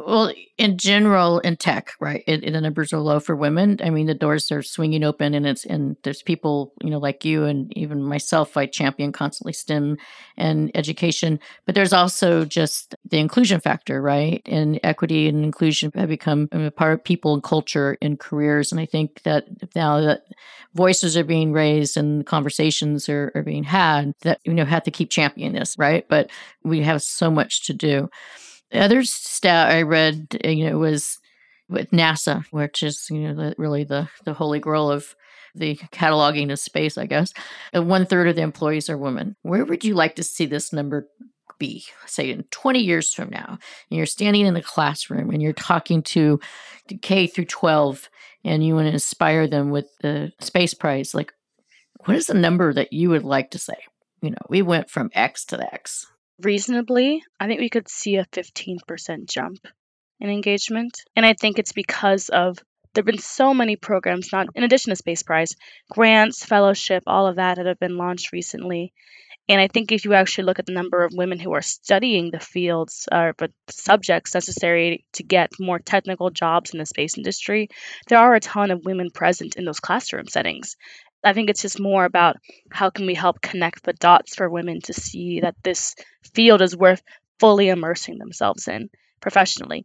Well, 0.06 0.32
in 0.58 0.78
general, 0.78 1.40
in 1.40 1.56
tech, 1.56 1.92
right, 1.98 2.22
it, 2.28 2.44
it, 2.44 2.52
the 2.52 2.60
numbers 2.60 2.92
are 2.92 3.00
low 3.00 3.18
for 3.18 3.34
women. 3.34 3.80
I 3.82 3.90
mean, 3.90 4.06
the 4.06 4.14
doors 4.14 4.52
are 4.52 4.62
swinging 4.62 5.02
open, 5.02 5.34
and 5.34 5.44
it's 5.44 5.64
and 5.66 5.96
there's 6.04 6.22
people, 6.22 6.72
you 6.84 6.90
know, 6.90 6.98
like 6.98 7.24
you 7.24 7.44
and 7.44 7.76
even 7.76 8.04
myself. 8.04 8.56
I 8.56 8.66
champion 8.66 9.10
constantly 9.10 9.52
STEM 9.52 9.98
and 10.36 10.70
education, 10.76 11.40
but 11.66 11.74
there's 11.74 11.92
also 11.92 12.44
just 12.44 12.94
the 13.10 13.18
inclusion 13.18 13.58
factor, 13.60 14.00
right? 14.00 14.40
And 14.46 14.78
equity 14.84 15.26
and 15.28 15.42
inclusion 15.42 15.90
have 15.96 16.08
become 16.08 16.48
um, 16.52 16.62
a 16.62 16.70
part 16.70 16.92
of 16.92 17.02
people 17.04 17.34
and 17.34 17.42
culture 17.42 17.98
and 18.00 18.20
careers. 18.20 18.70
And 18.70 18.80
I 18.80 18.86
think 18.86 19.22
that 19.24 19.46
now 19.74 20.00
that 20.00 20.22
voices 20.74 21.16
are 21.16 21.24
being 21.24 21.52
raised 21.52 21.96
and 21.96 22.24
conversations 22.24 23.08
are, 23.08 23.32
are 23.34 23.42
being 23.42 23.64
had, 23.64 24.12
that 24.22 24.38
you 24.44 24.54
know 24.54 24.64
have 24.64 24.84
to 24.84 24.92
keep 24.92 25.10
championing 25.10 25.54
this, 25.58 25.76
right? 25.76 26.06
But 26.08 26.30
we 26.62 26.82
have 26.82 27.02
so 27.02 27.32
much 27.32 27.66
to 27.66 27.72
do. 27.74 28.08
The 28.70 28.80
other 28.80 29.02
stat 29.02 29.70
I 29.70 29.82
read, 29.82 30.40
uh, 30.44 30.48
you 30.48 30.68
know, 30.68 30.78
was 30.78 31.18
with 31.68 31.90
NASA, 31.90 32.44
which 32.50 32.82
is 32.82 33.08
you 33.10 33.32
know 33.32 33.54
really 33.58 33.84
the 33.84 34.08
the 34.24 34.34
holy 34.34 34.58
grail 34.58 34.90
of 34.90 35.14
the 35.54 35.76
cataloging 35.92 36.52
of 36.52 36.58
space, 36.58 36.98
I 36.98 37.06
guess. 37.06 37.32
And 37.72 37.88
one 37.88 38.06
third 38.06 38.28
of 38.28 38.36
the 38.36 38.42
employees 38.42 38.88
are 38.88 38.98
women. 38.98 39.36
Where 39.42 39.64
would 39.64 39.84
you 39.84 39.94
like 39.94 40.16
to 40.16 40.22
see 40.22 40.46
this 40.46 40.72
number 40.72 41.08
be, 41.58 41.84
say 42.06 42.30
in 42.30 42.44
20 42.50 42.78
years 42.78 43.12
from 43.12 43.30
now? 43.30 43.58
And 43.90 43.96
you're 43.96 44.06
standing 44.06 44.46
in 44.46 44.54
the 44.54 44.62
classroom 44.62 45.30
and 45.30 45.42
you're 45.42 45.52
talking 45.52 46.02
to 46.04 46.38
K 47.02 47.26
through 47.26 47.46
12 47.46 48.08
and 48.44 48.64
you 48.64 48.74
want 48.74 48.86
to 48.86 48.92
inspire 48.92 49.48
them 49.48 49.70
with 49.70 49.86
the 50.00 50.32
space 50.40 50.74
prize. 50.74 51.14
Like, 51.14 51.32
what 52.04 52.16
is 52.16 52.26
the 52.26 52.34
number 52.34 52.72
that 52.72 52.92
you 52.92 53.10
would 53.10 53.24
like 53.24 53.50
to 53.52 53.58
say? 53.58 53.78
You 54.22 54.30
know, 54.30 54.38
we 54.48 54.62
went 54.62 54.90
from 54.90 55.10
X 55.14 55.44
to 55.46 55.74
X 55.74 56.06
reasonably, 56.42 57.22
I 57.38 57.46
think 57.46 57.60
we 57.60 57.70
could 57.70 57.88
see 57.88 58.16
a 58.16 58.24
15% 58.26 59.28
jump 59.28 59.58
in 60.20 60.30
engagement. 60.30 61.00
And 61.16 61.24
I 61.24 61.34
think 61.34 61.58
it's 61.58 61.72
because 61.72 62.28
of 62.28 62.58
there 62.94 63.02
have 63.02 63.06
been 63.06 63.18
so 63.18 63.54
many 63.54 63.76
programs, 63.76 64.32
not 64.32 64.48
in 64.54 64.64
addition 64.64 64.90
to 64.90 64.96
Space 64.96 65.22
Prize, 65.22 65.54
grants, 65.90 66.44
fellowship, 66.44 67.04
all 67.06 67.26
of 67.26 67.36
that 67.36 67.56
that 67.56 67.66
have 67.66 67.78
been 67.78 67.96
launched 67.96 68.32
recently. 68.32 68.92
And 69.48 69.60
I 69.60 69.68
think 69.68 69.92
if 69.92 70.04
you 70.04 70.12
actually 70.12 70.44
look 70.44 70.58
at 70.58 70.66
the 70.66 70.72
number 70.72 71.04
of 71.04 71.12
women 71.14 71.38
who 71.38 71.54
are 71.54 71.62
studying 71.62 72.30
the 72.30 72.40
fields 72.40 73.08
or 73.10 73.34
uh, 73.40 73.46
subjects 73.70 74.34
necessary 74.34 75.06
to 75.14 75.22
get 75.22 75.52
more 75.58 75.78
technical 75.78 76.30
jobs 76.30 76.72
in 76.72 76.78
the 76.78 76.86
space 76.86 77.16
industry, 77.16 77.68
there 78.08 78.18
are 78.18 78.34
a 78.34 78.40
ton 78.40 78.70
of 78.70 78.84
women 78.84 79.10
present 79.10 79.56
in 79.56 79.64
those 79.64 79.80
classroom 79.80 80.26
settings. 80.26 80.76
I 81.24 81.32
think 81.32 81.50
it's 81.50 81.62
just 81.62 81.80
more 81.80 82.04
about 82.04 82.36
how 82.70 82.90
can 82.90 83.06
we 83.06 83.14
help 83.14 83.40
connect 83.40 83.82
the 83.84 83.92
dots 83.92 84.34
for 84.36 84.48
women 84.48 84.80
to 84.82 84.92
see 84.92 85.40
that 85.40 85.56
this 85.62 85.94
field 86.34 86.62
is 86.62 86.76
worth 86.76 87.02
fully 87.40 87.68
immersing 87.68 88.18
themselves 88.18 88.68
in 88.68 88.90
professionally. 89.20 89.84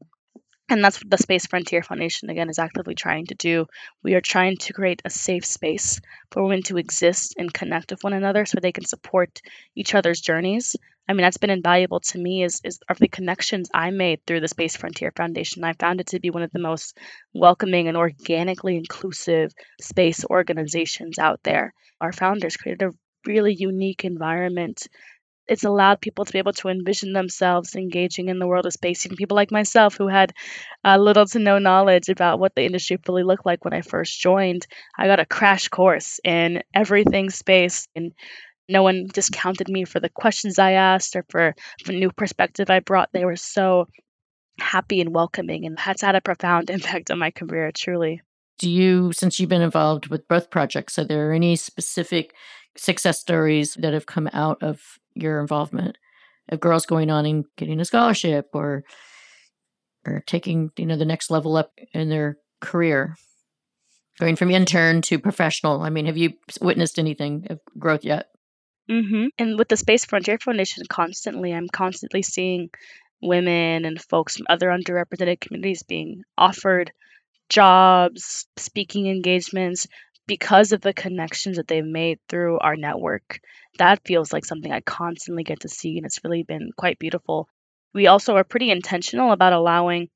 And 0.70 0.84
that's 0.84 0.98
what 1.04 1.10
the 1.10 1.18
Space 1.18 1.46
Frontier 1.46 1.84
Foundation, 1.84 2.30
again, 2.30 2.50
is 2.50 2.58
actively 2.58 2.96
trying 2.96 3.26
to 3.28 3.36
do. 3.36 3.68
We 4.02 4.16
are 4.16 4.22
trying 4.22 4.58
to 4.58 4.74
create 4.74 5.02
a 5.04 5.10
safe 5.10 5.46
space 5.46 6.00
for 6.32 6.42
women 6.42 6.64
to 6.64 6.78
exist 6.78 7.36
and 7.38 7.54
connect 7.54 7.92
with 7.92 8.04
one 8.04 8.14
another 8.14 8.46
so 8.46 8.60
they 8.60 8.72
can 8.72 8.86
support 8.86 9.42
each 9.76 9.94
other's 9.94 10.22
journeys. 10.22 10.76
I 11.08 11.14
mean, 11.14 11.24
that's 11.24 11.38
been 11.38 11.50
invaluable 11.50 12.00
to 12.00 12.18
me 12.18 12.44
is, 12.44 12.62
is 12.64 12.80
of 12.90 12.98
the 12.98 13.10
connections 13.10 13.70
I 13.74 13.92
made 13.92 14.26
through 14.26 14.40
the 14.40 14.48
Space 14.48 14.78
Frontier 14.78 15.12
Foundation. 15.16 15.66
I 15.66 15.74
found 15.74 16.00
it 16.00 16.08
to 16.08 16.20
be 16.20 16.30
one 16.30 16.44
of 16.44 16.52
the 16.52 16.60
most 16.60 16.98
welcoming 17.34 17.90
and 17.90 17.98
organically 17.98 18.78
inclusive 18.78 19.54
space 19.82 20.24
organizations 20.24 21.20
out 21.20 21.42
there. 21.44 21.74
Our 22.00 22.14
founders 22.14 22.56
created 22.56 22.84
a 22.84 22.92
really 23.26 23.54
unique 23.54 24.06
environment 24.06 24.88
it's 25.48 25.64
allowed 25.64 26.02
people 26.02 26.26
to 26.26 26.32
be 26.32 26.40
able 26.40 26.54
to 26.54 26.70
envision 26.70 27.14
themselves 27.14 27.76
engaging 27.76 28.30
in 28.30 28.40
the 28.40 28.48
world 28.48 28.66
of 28.66 28.74
space. 28.74 29.06
Even 29.06 29.18
people 29.18 29.36
like 29.36 29.52
myself 29.52 29.96
who 29.96 30.08
had 30.08 30.34
uh, 30.86 30.98
little 30.98 31.26
to 31.26 31.40
no 31.40 31.60
knowledge 31.60 32.10
about 32.10 32.40
what 32.40 32.56
the 32.56 32.64
industry 32.64 32.98
fully 33.04 33.24
looked 33.24 33.46
like 33.46 33.66
when 33.66 33.74
I 33.74 33.82
first 33.82 34.20
joined, 34.20 34.66
I 34.98 35.08
got 35.08 35.20
a 35.20 35.26
crash 35.26 35.68
course 35.68 36.20
in 36.24 36.64
everything 36.74 37.30
space, 37.30 37.88
and 37.96 38.14
no 38.70 38.84
one 38.84 39.08
discounted 39.12 39.68
me 39.68 39.84
for 39.84 40.00
the 40.00 40.10
questions 40.10 40.60
I 40.60 40.74
asked 40.74 41.16
or 41.16 41.26
for 41.30 41.56
the 41.86 41.94
new 41.94 42.12
perspective 42.12 42.70
I 42.70 42.80
brought. 42.80 43.10
They 43.12 43.26
were 43.26 43.36
so 43.36 43.88
happy 44.60 45.02
and 45.02 45.14
welcoming, 45.14 45.66
and 45.66 45.78
that's 45.78 46.02
had 46.02 46.16
a 46.16 46.22
profound 46.22 46.70
impact 46.70 47.12
on 47.12 47.20
my 47.20 47.32
career, 47.32 47.72
truly. 47.76 48.22
Do 48.60 48.70
you, 48.70 49.12
since 49.12 49.40
you've 49.40 49.50
been 49.50 49.62
involved 49.62 50.08
with 50.08 50.28
both 50.28 50.50
projects, 50.50 50.98
are 50.98 51.04
there 51.04 51.34
any 51.34 51.56
specific 51.56 52.34
success 52.78 53.20
stories 53.20 53.76
that 53.76 53.94
have 53.94 54.06
come 54.06 54.30
out 54.32 54.62
of 54.64 55.00
your 55.16 55.40
involvement. 55.40 55.98
Of 56.50 56.60
girls 56.60 56.86
going 56.86 57.10
on 57.10 57.26
and 57.26 57.46
getting 57.56 57.80
a 57.80 57.86
scholarship 57.86 58.50
or 58.54 58.84
or 60.06 60.22
taking 60.28 60.72
you 60.78 60.86
know 60.86 60.98
the 60.98 61.06
next 61.06 61.32
level 61.32 61.56
up 61.56 61.72
in 61.94 62.10
their 62.10 62.38
career. 62.60 63.16
Going 64.20 64.36
from 64.36 64.52
intern 64.52 65.02
to 65.04 65.18
professional 65.18 65.82
i 65.82 65.90
mean 65.90 66.06
have 66.06 66.18
you 66.18 66.34
witnessed 66.62 67.00
anything 67.00 67.48
of 67.50 67.60
growth 67.80 68.04
yet? 68.04 68.28
Mm-hmm. 68.92 69.28
and 69.40 69.58
with 69.58 69.70
the 69.70 69.78
space 69.78 70.04
frontier 70.04 70.38
foundation 70.38 70.84
constantly 70.90 71.54
i'm 71.54 71.70
constantly 71.70 72.22
seeing 72.22 72.70
women 73.22 73.86
and 73.86 74.02
folks 74.02 74.36
from 74.36 74.46
other 74.50 74.68
underrepresented 74.68 75.40
communities 75.40 75.84
being 75.84 76.24
offered 76.38 76.92
jobs 77.48 78.46
speaking 78.58 79.08
engagements 79.08 79.88
because 80.28 80.72
of 80.72 80.82
the 80.82 80.94
connections 80.94 81.58
that 81.58 81.68
they've 81.68 81.86
made 81.86 82.20
through 82.30 82.60
our 82.60 82.76
network, 82.76 83.40
that 83.78 84.06
feels 84.06 84.32
like 84.32 84.46
something 84.46 84.72
I 84.72 84.82
constantly 84.82 85.44
get 85.44 85.62
to 85.62 85.70
see, 85.70 85.98
and 85.98 86.06
it's 86.06 86.24
really 86.24 86.44
been 86.44 86.72
quite 86.78 87.00
beautiful. 87.00 87.50
We 87.94 88.08
also 88.08 88.36
are 88.36 88.44
pretty 88.44 88.72
intentional 88.72 89.32
about 89.32 89.54
allowing 89.54 90.10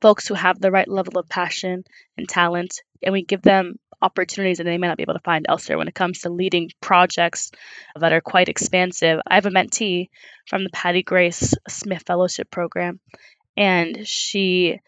folks 0.00 0.26
who 0.26 0.34
have 0.34 0.60
the 0.60 0.70
right 0.70 0.88
level 0.88 1.18
of 1.18 1.28
passion 1.28 1.84
and 2.16 2.28
talent, 2.28 2.82
and 3.02 3.12
we 3.12 3.22
give 3.24 3.42
them 3.42 3.78
opportunities 4.00 4.58
that 4.58 4.64
they 4.64 4.78
may 4.78 4.88
not 4.88 4.96
be 4.96 5.02
able 5.02 5.14
to 5.14 5.20
find 5.20 5.46
elsewhere 5.48 5.78
when 5.78 5.88
it 5.88 5.94
comes 5.94 6.20
to 6.20 6.28
leading 6.28 6.70
projects 6.80 7.52
that 7.98 8.12
are 8.12 8.20
quite 8.20 8.48
expansive. 8.48 9.20
I 9.26 9.34
have 9.36 9.46
a 9.46 9.50
mentee 9.50 10.08
from 10.48 10.64
the 10.64 10.70
Patti 10.70 11.02
Grace 11.02 11.54
Smith 11.68 12.02
Fellowship 12.06 12.50
Program, 12.50 13.00
and 13.56 14.06
she 14.06 14.80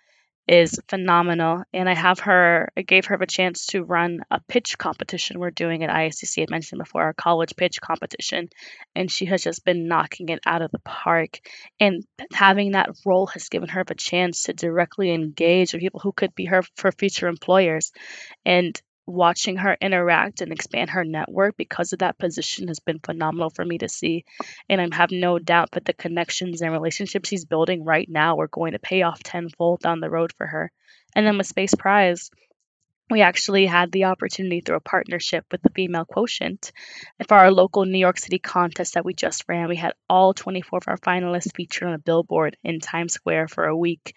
is 0.46 0.78
phenomenal. 0.88 1.62
And 1.72 1.88
I 1.88 1.94
have 1.94 2.20
her, 2.20 2.70
I 2.76 2.82
gave 2.82 3.06
her 3.06 3.14
a 3.14 3.26
chance 3.26 3.66
to 3.66 3.82
run 3.82 4.20
a 4.30 4.40
pitch 4.40 4.76
competition 4.76 5.38
we're 5.38 5.50
doing 5.50 5.82
at 5.82 5.90
ISDC. 5.90 6.42
I 6.42 6.46
mentioned 6.50 6.80
before 6.80 7.02
our 7.02 7.14
college 7.14 7.56
pitch 7.56 7.80
competition, 7.80 8.48
and 8.94 9.10
she 9.10 9.26
has 9.26 9.42
just 9.42 9.64
been 9.64 9.88
knocking 9.88 10.28
it 10.28 10.40
out 10.44 10.62
of 10.62 10.70
the 10.70 10.80
park. 10.80 11.40
And 11.80 12.04
having 12.32 12.72
that 12.72 12.90
role 13.06 13.26
has 13.28 13.48
given 13.48 13.68
her 13.70 13.84
a 13.88 13.94
chance 13.94 14.44
to 14.44 14.52
directly 14.52 15.12
engage 15.12 15.72
with 15.72 15.80
people 15.80 16.00
who 16.00 16.12
could 16.12 16.34
be 16.34 16.46
her 16.46 16.62
for 16.76 16.92
future 16.92 17.28
employers. 17.28 17.92
And 18.44 18.80
watching 19.06 19.56
her 19.56 19.76
interact 19.80 20.40
and 20.40 20.52
expand 20.52 20.90
her 20.90 21.04
network 21.04 21.56
because 21.56 21.92
of 21.92 21.98
that 22.00 22.18
position 22.18 22.68
has 22.68 22.80
been 22.80 22.98
phenomenal 22.98 23.50
for 23.50 23.64
me 23.64 23.78
to 23.78 23.88
see. 23.88 24.24
And 24.68 24.80
I 24.80 24.96
have 24.96 25.10
no 25.10 25.38
doubt 25.38 25.72
that 25.72 25.84
the 25.84 25.92
connections 25.92 26.62
and 26.62 26.72
relationships 26.72 27.28
she's 27.28 27.44
building 27.44 27.84
right 27.84 28.08
now 28.08 28.38
are 28.40 28.48
going 28.48 28.72
to 28.72 28.78
pay 28.78 29.02
off 29.02 29.22
tenfold 29.22 29.80
down 29.80 30.00
the 30.00 30.10
road 30.10 30.32
for 30.32 30.46
her. 30.46 30.72
And 31.14 31.26
then 31.26 31.38
with 31.38 31.46
Space 31.46 31.74
Prize, 31.74 32.30
we 33.10 33.20
actually 33.20 33.66
had 33.66 33.92
the 33.92 34.04
opportunity 34.04 34.60
through 34.60 34.76
a 34.76 34.80
partnership 34.80 35.44
with 35.52 35.60
the 35.62 35.70
Female 35.70 36.06
Quotient. 36.06 36.72
For 37.28 37.36
our 37.36 37.50
local 37.50 37.84
New 37.84 37.98
York 37.98 38.18
City 38.18 38.38
contest 38.38 38.94
that 38.94 39.04
we 39.04 39.12
just 39.12 39.44
ran, 39.46 39.68
we 39.68 39.76
had 39.76 39.92
all 40.08 40.32
24 40.32 40.78
of 40.78 40.88
our 40.88 40.96
finalists 40.96 41.54
featured 41.54 41.88
on 41.88 41.94
a 41.94 41.98
billboard 41.98 42.56
in 42.64 42.80
Times 42.80 43.12
Square 43.12 43.48
for 43.48 43.66
a 43.66 43.76
week. 43.76 44.16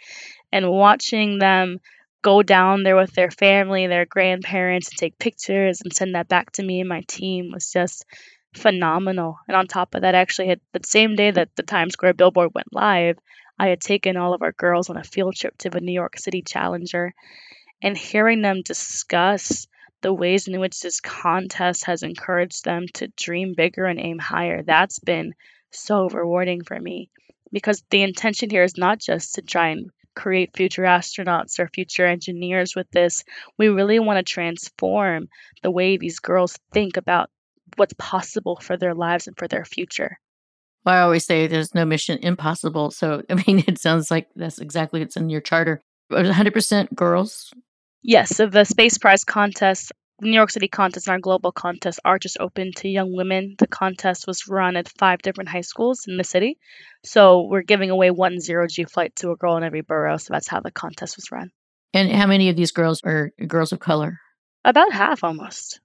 And 0.53 0.71
watching 0.71 1.37
them 1.37 1.79
go 2.21 2.43
down 2.43 2.83
there 2.83 2.95
with 2.95 3.13
their 3.13 3.31
family, 3.31 3.87
their 3.87 4.05
grandparents, 4.05 4.89
and 4.89 4.97
take 4.97 5.19
pictures 5.19 5.81
and 5.81 5.93
send 5.93 6.15
that 6.15 6.27
back 6.27 6.51
to 6.53 6.63
me 6.63 6.79
and 6.79 6.89
my 6.89 7.01
team 7.07 7.51
was 7.53 7.71
just 7.71 8.05
phenomenal. 8.53 9.37
And 9.47 9.55
on 9.55 9.67
top 9.67 9.95
of 9.95 10.01
that, 10.01 10.15
actually 10.15 10.47
had 10.47 10.61
the 10.73 10.79
same 10.83 11.15
day 11.15 11.31
that 11.31 11.55
the 11.55 11.63
Times 11.63 11.93
Square 11.93 12.13
billboard 12.13 12.51
went 12.53 12.73
live, 12.73 13.17
I 13.59 13.67
had 13.67 13.81
taken 13.81 14.17
all 14.17 14.33
of 14.33 14.41
our 14.41 14.51
girls 14.51 14.89
on 14.89 14.97
a 14.97 15.03
field 15.03 15.35
trip 15.35 15.57
to 15.59 15.69
the 15.69 15.81
New 15.81 15.93
York 15.93 16.17
City 16.17 16.41
Challenger 16.41 17.13
and 17.81 17.97
hearing 17.97 18.41
them 18.41 18.61
discuss 18.61 19.67
the 20.01 20.13
ways 20.13 20.47
in 20.47 20.59
which 20.59 20.81
this 20.81 21.01
contest 21.01 21.85
has 21.85 22.03
encouraged 22.03 22.63
them 22.63 22.85
to 22.93 23.07
dream 23.17 23.53
bigger 23.55 23.85
and 23.85 23.99
aim 23.99 24.19
higher. 24.19 24.61
That's 24.61 24.99
been 24.99 25.33
so 25.71 26.07
rewarding 26.09 26.63
for 26.63 26.79
me 26.79 27.09
because 27.51 27.83
the 27.89 28.03
intention 28.03 28.49
here 28.49 28.63
is 28.63 28.77
not 28.77 28.99
just 28.99 29.35
to 29.35 29.41
try 29.41 29.69
and 29.69 29.91
create 30.17 30.57
future 30.57 30.83
astronauts 30.83 31.59
or 31.59 31.69
future 31.73 32.05
engineers 32.05 32.75
with 32.75 32.89
this. 32.91 33.23
We 33.57 33.67
really 33.67 33.99
want 33.99 34.17
to 34.17 34.23
transform 34.23 35.29
the 35.61 35.71
way 35.71 35.97
these 35.97 36.19
girls 36.19 36.57
think 36.73 36.97
about 36.97 37.29
what's 37.75 37.93
possible 37.97 38.57
for 38.61 38.75
their 38.75 38.95
lives 38.95 39.27
and 39.27 39.37
for 39.37 39.47
their 39.47 39.63
future. 39.63 40.19
Well, 40.83 40.95
I 40.95 41.01
always 41.01 41.25
say 41.25 41.47
there's 41.47 41.75
no 41.75 41.85
mission 41.85 42.19
impossible. 42.21 42.91
So, 42.91 43.21
I 43.29 43.35
mean, 43.35 43.63
it 43.67 43.79
sounds 43.79 44.09
like 44.09 44.27
that's 44.35 44.59
exactly 44.59 44.99
what's 44.99 45.17
in 45.17 45.29
your 45.29 45.41
charter. 45.41 45.81
100% 46.11 46.95
girls? 46.95 47.53
Yes. 48.01 48.35
So, 48.35 48.47
the 48.47 48.63
Space 48.63 48.97
Prize 48.97 49.23
contest 49.23 49.91
New 50.19 50.33
York 50.33 50.49
City 50.49 50.67
contest 50.67 51.07
and 51.07 51.13
our 51.13 51.19
global 51.19 51.51
contest 51.51 51.99
are 52.03 52.17
just 52.17 52.37
open 52.39 52.71
to 52.77 52.89
young 52.89 53.15
women. 53.15 53.55
The 53.59 53.67
contest 53.67 54.25
was 54.25 54.47
run 54.47 54.75
at 54.75 54.89
five 54.97 55.21
different 55.21 55.49
high 55.49 55.61
schools 55.61 56.05
in 56.07 56.17
the 56.17 56.23
city. 56.23 56.57
So 57.03 57.43
we're 57.43 57.61
giving 57.61 57.91
away 57.91 58.09
one 58.09 58.39
zero 58.39 58.65
G 58.67 58.85
flight 58.85 59.15
to 59.17 59.31
a 59.31 59.35
girl 59.35 59.57
in 59.57 59.63
every 59.63 59.81
borough. 59.81 60.17
So 60.17 60.33
that's 60.33 60.47
how 60.47 60.61
the 60.61 60.71
contest 60.71 61.17
was 61.17 61.31
run. 61.31 61.51
And 61.93 62.11
how 62.11 62.25
many 62.25 62.49
of 62.49 62.55
these 62.55 62.71
girls 62.71 63.01
are 63.03 63.31
girls 63.47 63.71
of 63.71 63.79
color? 63.79 64.19
About 64.65 64.91
half 64.91 65.23
almost. 65.23 65.81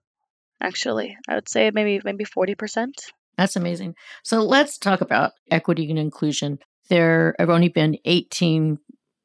Actually. 0.62 1.16
I 1.28 1.34
would 1.34 1.48
say 1.48 1.70
maybe 1.70 2.00
maybe 2.02 2.24
40%. 2.24 2.88
That's 3.36 3.56
amazing. 3.56 3.96
So 4.22 4.42
let's 4.42 4.78
talk 4.78 5.02
about 5.02 5.32
equity 5.50 5.90
and 5.90 5.98
inclusion. 5.98 6.58
There 6.88 7.34
have 7.38 7.50
only 7.50 7.68
been 7.68 7.98
18 8.06 8.78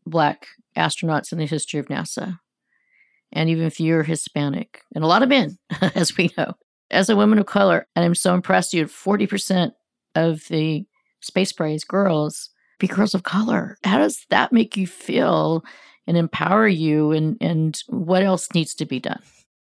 black 0.06 0.48
astronauts 0.76 1.32
in 1.32 1.38
the 1.38 1.46
history 1.46 1.80
of 1.80 1.88
NASA 1.88 2.40
and 3.32 3.50
even 3.50 3.72
you're 3.78 4.04
Hispanic, 4.04 4.82
and 4.96 5.04
a 5.04 5.08
lot 5.08 5.24
of 5.24 5.30
men, 5.30 5.58
as 5.82 6.16
we 6.18 6.32
know. 6.38 6.54
As 6.90 7.10
a 7.10 7.18
woman 7.18 7.38
of 7.38 7.46
color, 7.46 7.86
and 7.96 8.06
I'm 8.06 8.16
so 8.16 8.34
impressed 8.34 8.74
you 8.74 8.80
had 8.80 8.90
40% 8.90 9.72
of 10.16 10.48
the 10.48 10.86
Space 11.22 11.52
Prize 11.52 11.84
girls 11.84 12.50
be 12.80 12.88
girls 12.88 13.14
of 13.14 13.24
color. 13.24 13.78
How 13.84 13.98
does 13.98 14.26
that 14.30 14.54
make 14.54 14.78
you 14.78 14.88
feel 14.88 15.64
and 16.06 16.18
empower 16.18 16.68
you? 16.68 17.12
And, 17.12 17.38
and 17.42 17.80
what 17.88 18.24
else 18.24 18.50
needs 18.54 18.76
to 18.76 18.86
be 18.86 19.00
done? 19.00 19.22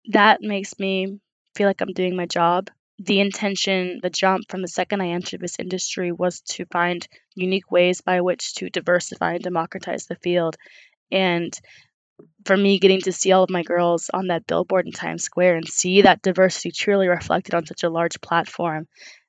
That 0.07 0.41
makes 0.41 0.79
me 0.79 1.19
feel 1.55 1.67
like 1.67 1.81
I'm 1.81 1.93
doing 1.93 2.15
my 2.15 2.25
job. 2.25 2.69
The 2.97 3.19
intention, 3.19 3.99
the 4.01 4.09
jump 4.09 4.49
from 4.49 4.61
the 4.61 4.67
second 4.67 5.01
I 5.01 5.09
entered 5.09 5.41
this 5.41 5.59
industry 5.59 6.11
was 6.11 6.41
to 6.51 6.65
find 6.65 7.05
unique 7.35 7.69
ways 7.69 8.01
by 8.01 8.21
which 8.21 8.55
to 8.55 8.69
diversify 8.69 9.33
and 9.33 9.43
democratize 9.43 10.05
the 10.05 10.15
field. 10.15 10.55
And 11.11 11.57
for 12.45 12.55
me 12.55 12.79
getting 12.79 13.01
to 13.01 13.11
see 13.11 13.31
all 13.31 13.43
of 13.43 13.49
my 13.49 13.63
girls 13.63 14.09
on 14.13 14.27
that 14.27 14.47
billboard 14.47 14.85
in 14.85 14.91
Times 14.91 15.23
Square 15.23 15.57
and 15.57 15.67
see 15.67 16.03
that 16.03 16.21
diversity 16.21 16.71
truly 16.71 17.07
reflected 17.07 17.53
on 17.55 17.65
such 17.65 17.83
a 17.83 17.89
large 17.89 18.21
platform, 18.21 18.87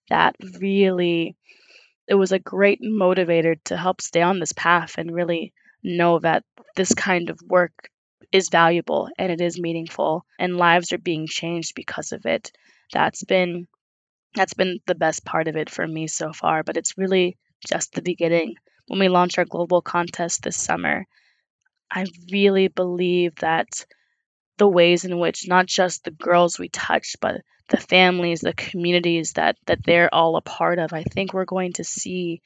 that 0.08 0.36
really 0.60 1.36
it 2.06 2.14
was 2.14 2.32
a 2.32 2.38
great 2.38 2.80
motivator 2.82 3.56
to 3.64 3.76
help 3.76 4.00
stay 4.00 4.22
on 4.22 4.38
this 4.38 4.52
path 4.52 4.94
and 4.98 5.14
really 5.14 5.52
know 5.82 6.18
that 6.18 6.44
this 6.76 6.94
kind 6.94 7.30
of 7.30 7.40
work 7.42 7.72
is 8.32 8.48
valuable 8.48 9.08
and 9.18 9.32
it 9.32 9.40
is 9.40 9.58
meaningful 9.58 10.24
and 10.38 10.56
lives 10.56 10.92
are 10.92 10.98
being 10.98 11.26
changed 11.26 11.74
because 11.74 12.12
of 12.12 12.26
it. 12.26 12.52
That's 12.92 13.24
been 13.24 13.66
that's 14.34 14.54
been 14.54 14.80
the 14.86 14.94
best 14.94 15.24
part 15.24 15.48
of 15.48 15.56
it 15.56 15.70
for 15.70 15.86
me 15.86 16.06
so 16.06 16.32
far, 16.32 16.62
but 16.62 16.76
it's 16.76 16.98
really 16.98 17.38
just 17.66 17.92
the 17.92 18.02
beginning. 18.02 18.54
When 18.86 19.00
we 19.00 19.08
launch 19.08 19.38
our 19.38 19.46
global 19.46 19.80
contest 19.80 20.42
this 20.42 20.56
summer, 20.56 21.06
I 21.90 22.06
really 22.30 22.68
believe 22.68 23.36
that 23.36 23.86
the 24.58 24.68
ways 24.68 25.04
in 25.04 25.18
which 25.18 25.48
not 25.48 25.66
just 25.66 26.04
the 26.04 26.10
girls 26.10 26.58
we 26.58 26.68
touch, 26.68 27.16
but 27.20 27.42
the 27.68 27.76
families, 27.76 28.40
the 28.40 28.52
communities 28.52 29.32
that 29.32 29.56
that 29.66 29.84
they're 29.84 30.12
all 30.14 30.36
a 30.36 30.40
part 30.40 30.78
of, 30.78 30.92
I 30.92 31.02
think 31.02 31.32
we're 31.32 31.44
going 31.44 31.74
to 31.74 31.84
see 31.84 32.40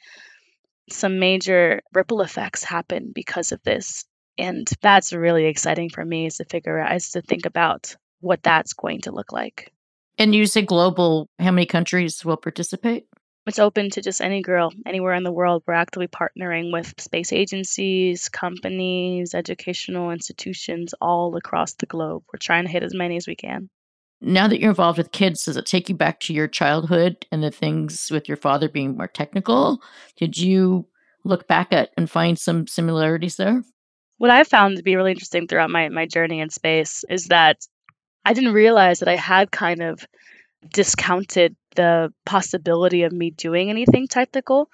some 0.90 1.18
major 1.18 1.82
ripple 1.92 2.22
effects 2.22 2.64
happen 2.64 3.12
because 3.14 3.52
of 3.52 3.62
this. 3.62 4.04
And 4.38 4.68
that's 4.80 5.12
really 5.12 5.46
exciting 5.46 5.90
for 5.90 6.04
me 6.04 6.26
is 6.26 6.36
to 6.36 6.44
figure 6.44 6.78
out 6.78 6.96
is 6.96 7.10
to 7.10 7.22
think 7.22 7.46
about 7.46 7.96
what 8.20 8.42
that's 8.42 8.72
going 8.72 9.02
to 9.02 9.12
look 9.12 9.32
like. 9.32 9.72
And 10.18 10.34
you 10.34 10.46
say 10.46 10.62
global, 10.62 11.28
how 11.38 11.50
many 11.50 11.66
countries 11.66 12.24
will 12.24 12.36
participate? 12.36 13.06
It's 13.46 13.58
open 13.58 13.90
to 13.90 14.02
just 14.02 14.20
any 14.20 14.42
girl 14.42 14.70
anywhere 14.86 15.14
in 15.14 15.24
the 15.24 15.32
world. 15.32 15.62
We're 15.66 15.74
actively 15.74 16.08
partnering 16.08 16.72
with 16.72 17.00
space 17.00 17.32
agencies, 17.32 18.28
companies, 18.28 19.34
educational 19.34 20.10
institutions 20.10 20.94
all 21.00 21.34
across 21.36 21.74
the 21.74 21.86
globe. 21.86 22.22
We're 22.32 22.38
trying 22.38 22.66
to 22.66 22.70
hit 22.70 22.82
as 22.82 22.94
many 22.94 23.16
as 23.16 23.26
we 23.26 23.34
can. 23.34 23.70
Now 24.20 24.48
that 24.48 24.60
you're 24.60 24.70
involved 24.70 24.98
with 24.98 25.12
kids, 25.12 25.44
does 25.44 25.56
it 25.56 25.64
take 25.64 25.88
you 25.88 25.94
back 25.94 26.20
to 26.20 26.34
your 26.34 26.46
childhood 26.46 27.26
and 27.32 27.42
the 27.42 27.50
things 27.50 28.10
with 28.10 28.28
your 28.28 28.36
father 28.36 28.68
being 28.68 28.96
more 28.96 29.08
technical? 29.08 29.80
Did 30.16 30.36
you 30.36 30.86
look 31.24 31.48
back 31.48 31.72
at 31.72 31.90
and 31.96 32.10
find 32.10 32.38
some 32.38 32.66
similarities 32.66 33.36
there? 33.36 33.62
What 34.18 34.30
I've 34.30 34.48
found 34.48 34.76
to 34.76 34.82
be 34.82 34.96
really 34.96 35.12
interesting 35.12 35.46
throughout 35.46 35.70
my, 35.70 35.88
my 35.88 36.04
journey 36.06 36.40
in 36.40 36.50
space 36.50 37.04
is 37.08 37.26
that 37.26 37.56
I 38.26 38.34
didn't 38.34 38.52
realize 38.52 38.98
that 38.98 39.08
I 39.08 39.16
had 39.16 39.50
kind 39.50 39.80
of 39.80 40.06
discounted 40.68 41.56
the 41.76 42.12
possibility 42.26 43.04
of 43.04 43.12
me 43.12 43.30
doing 43.30 43.70
anything 43.70 44.08
technical. 44.08 44.68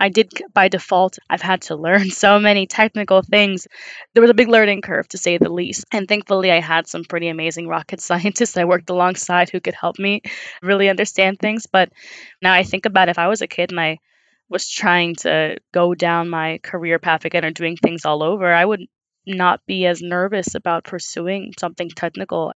I 0.00 0.10
did 0.10 0.30
by 0.54 0.68
default. 0.68 1.18
I've 1.28 1.42
had 1.42 1.62
to 1.62 1.76
learn 1.76 2.10
so 2.24 2.38
many 2.38 2.66
technical 2.66 3.22
things. 3.22 3.66
There 4.14 4.20
was 4.20 4.30
a 4.30 4.34
big 4.34 4.48
learning 4.48 4.82
curve, 4.82 5.08
to 5.08 5.18
say 5.18 5.38
the 5.38 5.52
least. 5.52 5.84
And 5.92 6.06
thankfully, 6.06 6.52
I 6.52 6.60
had 6.60 6.86
some 6.86 7.04
pretty 7.04 7.28
amazing 7.28 7.66
rocket 7.68 8.00
scientists 8.08 8.56
I 8.56 8.64
worked 8.64 8.90
alongside 8.90 9.50
who 9.50 9.60
could 9.60 9.74
help 9.74 9.98
me 9.98 10.22
really 10.62 10.88
understand 10.88 11.38
things. 11.38 11.66
But 11.66 11.92
now 12.40 12.52
I 12.52 12.62
think 12.62 12.86
about 12.86 13.08
if 13.08 13.18
I 13.18 13.28
was 13.28 13.42
a 13.42 13.48
kid 13.48 13.70
and 13.70 13.80
I 13.80 13.98
was 14.48 14.68
trying 14.68 15.16
to 15.16 15.58
go 15.72 15.94
down 15.94 16.30
my 16.30 16.58
career 16.62 16.98
path 16.98 17.24
again 17.24 17.44
or 17.44 17.50
doing 17.50 17.76
things 17.76 18.04
all 18.04 18.22
over, 18.22 18.52
I 18.52 18.64
would 18.64 18.86
not 19.26 19.60
be 19.66 19.84
as 19.84 20.00
nervous 20.00 20.54
about 20.54 20.84
pursuing 20.84 21.52
something 21.58 21.90
technical. 21.90 22.52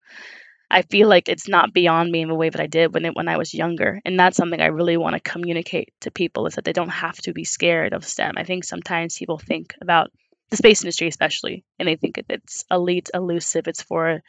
I 0.70 0.83
feel 0.83 1.09
like 1.09 1.28
it's 1.28 1.48
not 1.48 1.72
beyond 1.72 2.12
me 2.12 2.20
in 2.20 2.28
the 2.28 2.35
way 2.35 2.48
that 2.48 2.61
I 2.61 2.68
did 2.68 2.94
when 2.94 3.04
it, 3.04 3.16
when 3.16 3.28
I 3.28 3.38
was 3.38 3.52
younger, 3.52 4.00
and 4.04 4.18
that's 4.18 4.37
something 4.37 4.61
I 4.61 4.66
really 4.66 4.96
want 4.96 5.14
to 5.14 5.20
communicate 5.20 5.92
to 6.02 6.11
people 6.12 6.46
is 6.46 6.54
that 6.54 6.64
they 6.64 6.72
don't 6.72 6.88
have 6.90 7.16
to 7.22 7.33
be 7.33 7.44
scared 7.44 7.92
of 7.92 8.06
STEM. 8.06 8.35
I 8.37 8.44
think 8.44 8.64
sometimes 8.64 9.18
people 9.18 9.38
think 9.38 9.74
about 9.80 10.12
the 10.50 10.56
space 10.56 10.83
industry, 10.83 11.09
especially, 11.09 11.64
and 11.78 11.88
they 11.88 11.96
think 11.96 12.18
it's 12.28 12.64
elite, 12.70 13.11
elusive. 13.12 13.66
It's 13.66 13.83
for 13.83 14.22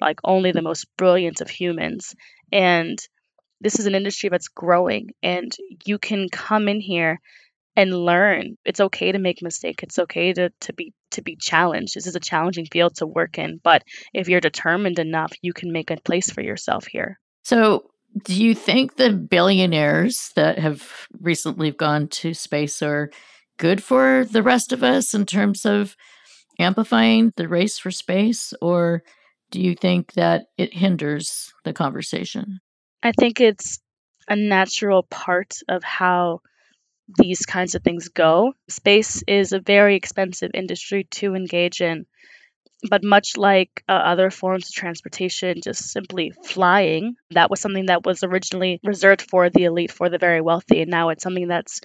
like 0.00 0.20
only 0.22 0.52
the 0.52 0.62
most 0.62 0.86
brilliant 0.96 1.40
of 1.40 1.50
humans, 1.50 2.14
and 2.52 2.98
this 3.60 3.80
is 3.80 3.86
an 3.86 3.96
industry 3.96 4.28
that's 4.28 4.48
growing, 4.48 5.10
and 5.22 5.52
you 5.84 5.98
can 5.98 6.28
come 6.28 6.68
in 6.68 6.80
here 6.80 7.20
and 7.74 7.92
learn. 7.92 8.56
It's 8.64 8.80
okay 8.80 9.12
to 9.12 9.18
make 9.18 9.42
mistakes. 9.42 9.82
It's 9.82 9.98
okay 9.98 10.32
to, 10.32 10.52
to 10.62 10.72
be 10.72 10.92
to 11.18 11.22
be 11.22 11.36
challenged. 11.36 11.94
This 11.94 12.06
is 12.06 12.16
a 12.16 12.20
challenging 12.20 12.66
field 12.66 12.96
to 12.96 13.06
work 13.06 13.38
in, 13.38 13.60
but 13.62 13.82
if 14.14 14.28
you're 14.28 14.40
determined 14.40 14.98
enough, 14.98 15.32
you 15.42 15.52
can 15.52 15.72
make 15.72 15.90
a 15.90 16.00
place 16.00 16.30
for 16.30 16.40
yourself 16.40 16.86
here. 16.86 17.18
So, 17.44 17.90
do 18.24 18.34
you 18.34 18.54
think 18.54 18.96
the 18.96 19.10
billionaires 19.10 20.32
that 20.34 20.58
have 20.58 21.08
recently 21.20 21.70
gone 21.72 22.08
to 22.08 22.32
space 22.32 22.82
are 22.82 23.10
good 23.58 23.82
for 23.82 24.24
the 24.30 24.42
rest 24.42 24.72
of 24.72 24.82
us 24.82 25.12
in 25.12 25.26
terms 25.26 25.66
of 25.66 25.94
amplifying 26.58 27.32
the 27.36 27.48
race 27.48 27.78
for 27.78 27.90
space 27.90 28.54
or 28.62 29.02
do 29.50 29.60
you 29.60 29.74
think 29.74 30.12
that 30.12 30.46
it 30.56 30.74
hinders 30.74 31.52
the 31.64 31.72
conversation? 31.72 32.60
I 33.02 33.12
think 33.12 33.40
it's 33.40 33.78
a 34.28 34.36
natural 34.36 35.04
part 35.04 35.54
of 35.68 35.82
how 35.82 36.40
these 37.16 37.46
kinds 37.46 37.74
of 37.74 37.82
things 37.82 38.08
go. 38.08 38.52
Space 38.68 39.22
is 39.26 39.52
a 39.52 39.60
very 39.60 39.96
expensive 39.96 40.50
industry 40.54 41.04
to 41.12 41.34
engage 41.34 41.80
in. 41.80 42.06
But 42.88 43.02
much 43.02 43.36
like 43.36 43.82
uh, 43.88 43.92
other 43.92 44.30
forms 44.30 44.68
of 44.68 44.74
transportation, 44.74 45.60
just 45.62 45.90
simply 45.90 46.32
flying, 46.44 47.16
that 47.30 47.50
was 47.50 47.60
something 47.60 47.86
that 47.86 48.06
was 48.06 48.22
originally 48.22 48.78
reserved 48.84 49.22
for 49.22 49.50
the 49.50 49.64
elite, 49.64 49.90
for 49.90 50.08
the 50.08 50.18
very 50.18 50.40
wealthy, 50.40 50.82
and 50.82 50.90
now 50.90 51.08
it's 51.08 51.24
something 51.24 51.48
that's 51.48 51.80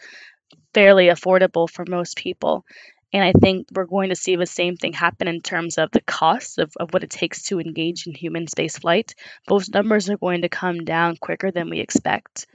fairly 0.73 1.07
affordable 1.07 1.67
for 1.67 1.83
most 1.87 2.15
people. 2.15 2.63
And 3.11 3.23
I 3.23 3.31
think 3.31 3.67
we're 3.73 3.85
going 3.85 4.09
to 4.09 4.15
see 4.15 4.35
the 4.35 4.45
same 4.45 4.75
thing 4.75 4.93
happen 4.93 5.27
in 5.27 5.41
terms 5.41 5.77
of 5.79 5.89
the 5.91 6.01
cost 6.01 6.59
of, 6.59 6.71
of 6.79 6.93
what 6.93 7.03
it 7.03 7.11
takes 7.11 7.43
to 7.43 7.59
engage 7.59 8.05
in 8.05 8.13
human 8.13 8.47
space 8.47 8.77
flight. 8.77 9.15
Those 9.47 9.69
numbers 9.69 10.09
are 10.09 10.17
going 10.17 10.41
to 10.43 10.49
come 10.49 10.83
down 10.83 11.17
quicker 11.17 11.51
than 11.51 11.69
we 11.69 11.79
expect. 11.79 12.47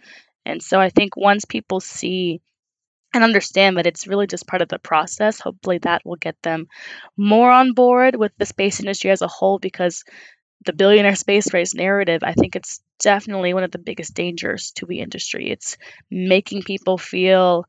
And 0.44 0.62
so 0.62 0.80
I 0.80 0.90
think 0.90 1.16
once 1.16 1.44
people 1.44 1.80
see 1.80 2.40
and 3.14 3.24
understand 3.24 3.76
that 3.76 3.86
it's 3.86 4.06
really 4.06 4.26
just 4.26 4.46
part 4.46 4.62
of 4.62 4.68
the 4.68 4.78
process. 4.78 5.40
Hopefully, 5.40 5.78
that 5.78 6.02
will 6.04 6.16
get 6.16 6.36
them 6.42 6.66
more 7.16 7.50
on 7.50 7.72
board 7.72 8.16
with 8.16 8.32
the 8.38 8.46
space 8.46 8.80
industry 8.80 9.10
as 9.10 9.22
a 9.22 9.28
whole 9.28 9.58
because 9.58 10.04
the 10.64 10.72
billionaire 10.72 11.14
space 11.14 11.54
race 11.54 11.74
narrative, 11.74 12.22
I 12.22 12.32
think 12.34 12.56
it's 12.56 12.80
definitely 13.00 13.54
one 13.54 13.62
of 13.62 13.70
the 13.70 13.78
biggest 13.78 14.14
dangers 14.14 14.72
to 14.76 14.86
the 14.86 15.00
industry. 15.00 15.50
It's 15.50 15.76
making 16.10 16.62
people 16.62 16.98
feel 16.98 17.64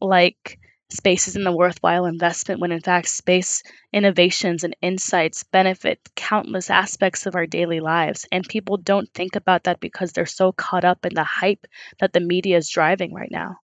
like 0.00 0.58
space 0.90 1.28
isn't 1.28 1.46
a 1.46 1.52
worthwhile 1.52 2.06
investment 2.06 2.60
when 2.60 2.72
in 2.72 2.80
fact 2.80 3.08
space 3.08 3.62
innovations 3.92 4.64
and 4.64 4.74
insights 4.80 5.44
benefit 5.44 6.00
countless 6.16 6.70
aspects 6.70 7.26
of 7.26 7.34
our 7.34 7.46
daily 7.46 7.80
lives 7.80 8.26
and 8.32 8.48
people 8.48 8.78
don't 8.78 9.12
think 9.12 9.36
about 9.36 9.64
that 9.64 9.80
because 9.80 10.12
they're 10.12 10.24
so 10.24 10.50
caught 10.50 10.86
up 10.86 11.04
in 11.04 11.12
the 11.12 11.24
hype 11.24 11.66
that 12.00 12.12
the 12.14 12.20
media 12.20 12.56
is 12.56 12.70
driving 12.70 13.12
right 13.12 13.30
now 13.30 13.58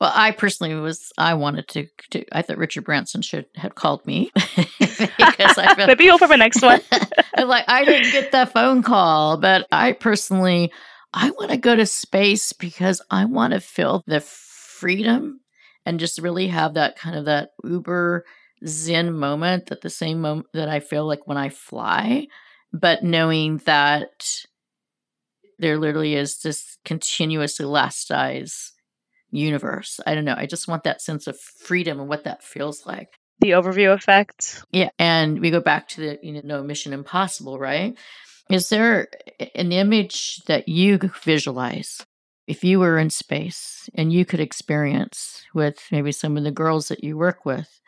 well, 0.00 0.12
I 0.14 0.30
personally 0.30 0.74
was. 0.74 1.12
I 1.18 1.34
wanted 1.34 1.68
to. 1.68 1.86
to 2.12 2.24
I 2.32 2.40
thought 2.40 2.56
Richard 2.56 2.84
Branson 2.84 3.20
should 3.20 3.46
have 3.56 3.74
called 3.74 4.04
me 4.06 4.30
because 4.56 5.58
I 5.58 5.74
feel, 5.74 5.86
maybe 5.88 6.10
over 6.10 6.26
the 6.26 6.36
next 6.36 6.62
one. 6.62 6.80
Like 7.38 7.64
I 7.68 7.86
didn't 7.86 8.12
get 8.12 8.32
that 8.32 8.52
phone 8.52 8.82
call, 8.82 9.38
but 9.38 9.66
I 9.72 9.92
personally, 9.92 10.72
I 11.14 11.30
want 11.30 11.50
to 11.50 11.56
go 11.56 11.74
to 11.74 11.86
space 11.86 12.52
because 12.52 13.00
I 13.10 13.24
want 13.24 13.54
to 13.54 13.60
feel 13.60 14.02
the 14.06 14.20
freedom 14.20 15.40
and 15.86 16.00
just 16.00 16.18
really 16.18 16.48
have 16.48 16.74
that 16.74 16.96
kind 16.96 17.16
of 17.16 17.24
that 17.26 17.50
uber 17.64 18.26
zen 18.66 19.14
moment 19.14 19.66
that 19.66 19.80
the 19.80 19.88
same 19.88 20.20
moment 20.20 20.48
that 20.52 20.68
I 20.68 20.80
feel 20.80 21.06
like 21.06 21.26
when 21.26 21.38
I 21.38 21.48
fly, 21.48 22.26
but 22.74 23.02
knowing 23.02 23.58
that 23.64 24.44
there 25.58 25.78
literally 25.78 26.14
is 26.14 26.40
this 26.40 26.76
continuous 26.84 27.58
elasticized 27.58 28.72
universe. 29.30 30.00
I 30.06 30.14
don't 30.14 30.24
know. 30.24 30.34
I 30.36 30.46
just 30.46 30.68
want 30.68 30.84
that 30.84 31.02
sense 31.02 31.26
of 31.26 31.38
freedom 31.38 32.00
and 32.00 32.08
what 32.08 32.24
that 32.24 32.42
feels 32.42 32.86
like. 32.86 33.08
The 33.40 33.50
overview 33.50 33.94
effect. 33.94 34.62
Yeah. 34.70 34.90
And 34.98 35.40
we 35.40 35.50
go 35.50 35.60
back 35.60 35.88
to 35.88 36.00
the, 36.00 36.18
you 36.22 36.42
know, 36.42 36.62
Mission 36.62 36.92
Impossible, 36.92 37.58
right? 37.58 37.96
Is 38.50 38.68
there 38.68 39.08
an 39.54 39.72
image 39.72 40.42
that 40.46 40.68
you 40.68 40.98
visualize 41.22 42.04
if 42.46 42.64
you 42.64 42.80
were 42.80 42.98
in 42.98 43.10
space 43.10 43.88
and 43.94 44.12
you 44.12 44.24
could 44.24 44.40
experience 44.40 45.42
with 45.54 45.78
maybe 45.90 46.12
some 46.12 46.36
of 46.36 46.44
the 46.44 46.50
girls 46.50 46.88
that 46.88 47.04
you 47.04 47.16
work 47.16 47.46
with? 47.46 47.80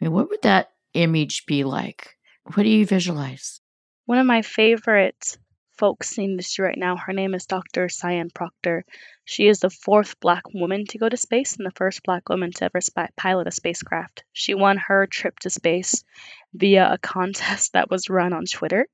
I 0.00 0.04
mean, 0.04 0.12
what 0.12 0.28
would 0.28 0.42
that 0.42 0.70
image 0.94 1.46
be 1.46 1.64
like? 1.64 2.16
What 2.54 2.64
do 2.64 2.68
you 2.68 2.84
visualize? 2.84 3.60
One 4.06 4.18
of 4.18 4.26
my 4.26 4.42
favorite 4.42 5.38
folks 5.80 6.18
in 6.18 6.24
the 6.24 6.30
industry 6.32 6.66
right 6.66 6.76
now. 6.76 6.94
Her 6.94 7.14
name 7.14 7.34
is 7.34 7.46
Dr. 7.46 7.88
Sian 7.88 8.28
Proctor. 8.28 8.84
She 9.24 9.48
is 9.48 9.60
the 9.60 9.70
fourth 9.70 10.20
black 10.20 10.42
woman 10.52 10.84
to 10.90 10.98
go 10.98 11.08
to 11.08 11.16
space 11.16 11.56
and 11.56 11.64
the 11.64 11.74
first 11.74 12.02
black 12.02 12.28
woman 12.28 12.52
to 12.52 12.66
ever 12.66 12.82
spy- 12.82 13.08
pilot 13.16 13.46
a 13.46 13.50
spacecraft. 13.50 14.22
She 14.34 14.52
won 14.52 14.76
her 14.76 15.06
trip 15.06 15.38
to 15.38 15.48
space 15.48 16.04
via 16.52 16.92
a 16.92 16.98
contest 16.98 17.72
that 17.72 17.90
was 17.90 18.10
run 18.10 18.34
on 18.34 18.44
Twitter. 18.44 18.86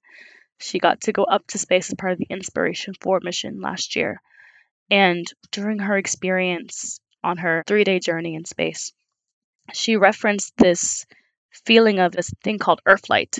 She 0.60 0.78
got 0.78 1.00
to 1.02 1.12
go 1.12 1.24
up 1.24 1.44
to 1.48 1.58
space 1.58 1.90
as 1.90 1.96
part 1.96 2.12
of 2.12 2.18
the 2.18 2.28
Inspiration 2.30 2.94
4 3.00 3.18
mission 3.20 3.60
last 3.60 3.96
year. 3.96 4.22
And 4.88 5.26
during 5.50 5.80
her 5.80 5.98
experience 5.98 7.00
on 7.24 7.38
her 7.38 7.64
three 7.66 7.82
day 7.82 7.98
journey 7.98 8.36
in 8.36 8.44
space, 8.44 8.92
she 9.72 9.96
referenced 9.96 10.56
this 10.56 11.04
feeling 11.64 11.98
of 11.98 12.12
this 12.12 12.32
thing 12.42 12.58
called 12.58 12.80
earthlight. 12.86 13.38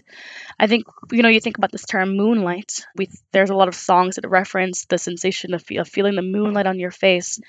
I 0.59 0.67
think 0.67 0.85
you 1.13 1.23
know 1.23 1.29
you 1.29 1.41
think 1.41 1.59
about 1.59 1.73
this 1.73 1.87
term 1.87 2.17
moonlight. 2.17 2.85
We 2.97 3.09
there's 3.33 3.51
a 3.51 3.57
lot 3.57 3.69
of 3.69 3.75
songs 3.75 4.17
that 4.17 4.29
reference 4.29 4.87
the 4.87 4.99
sensation 4.99 5.55
of, 5.55 5.65
of 5.77 5.89
feeling 5.89 6.15
the 6.15 6.23
moonlight 6.23 6.67
on 6.67 6.79
your 6.79 6.91
face, 6.91 7.41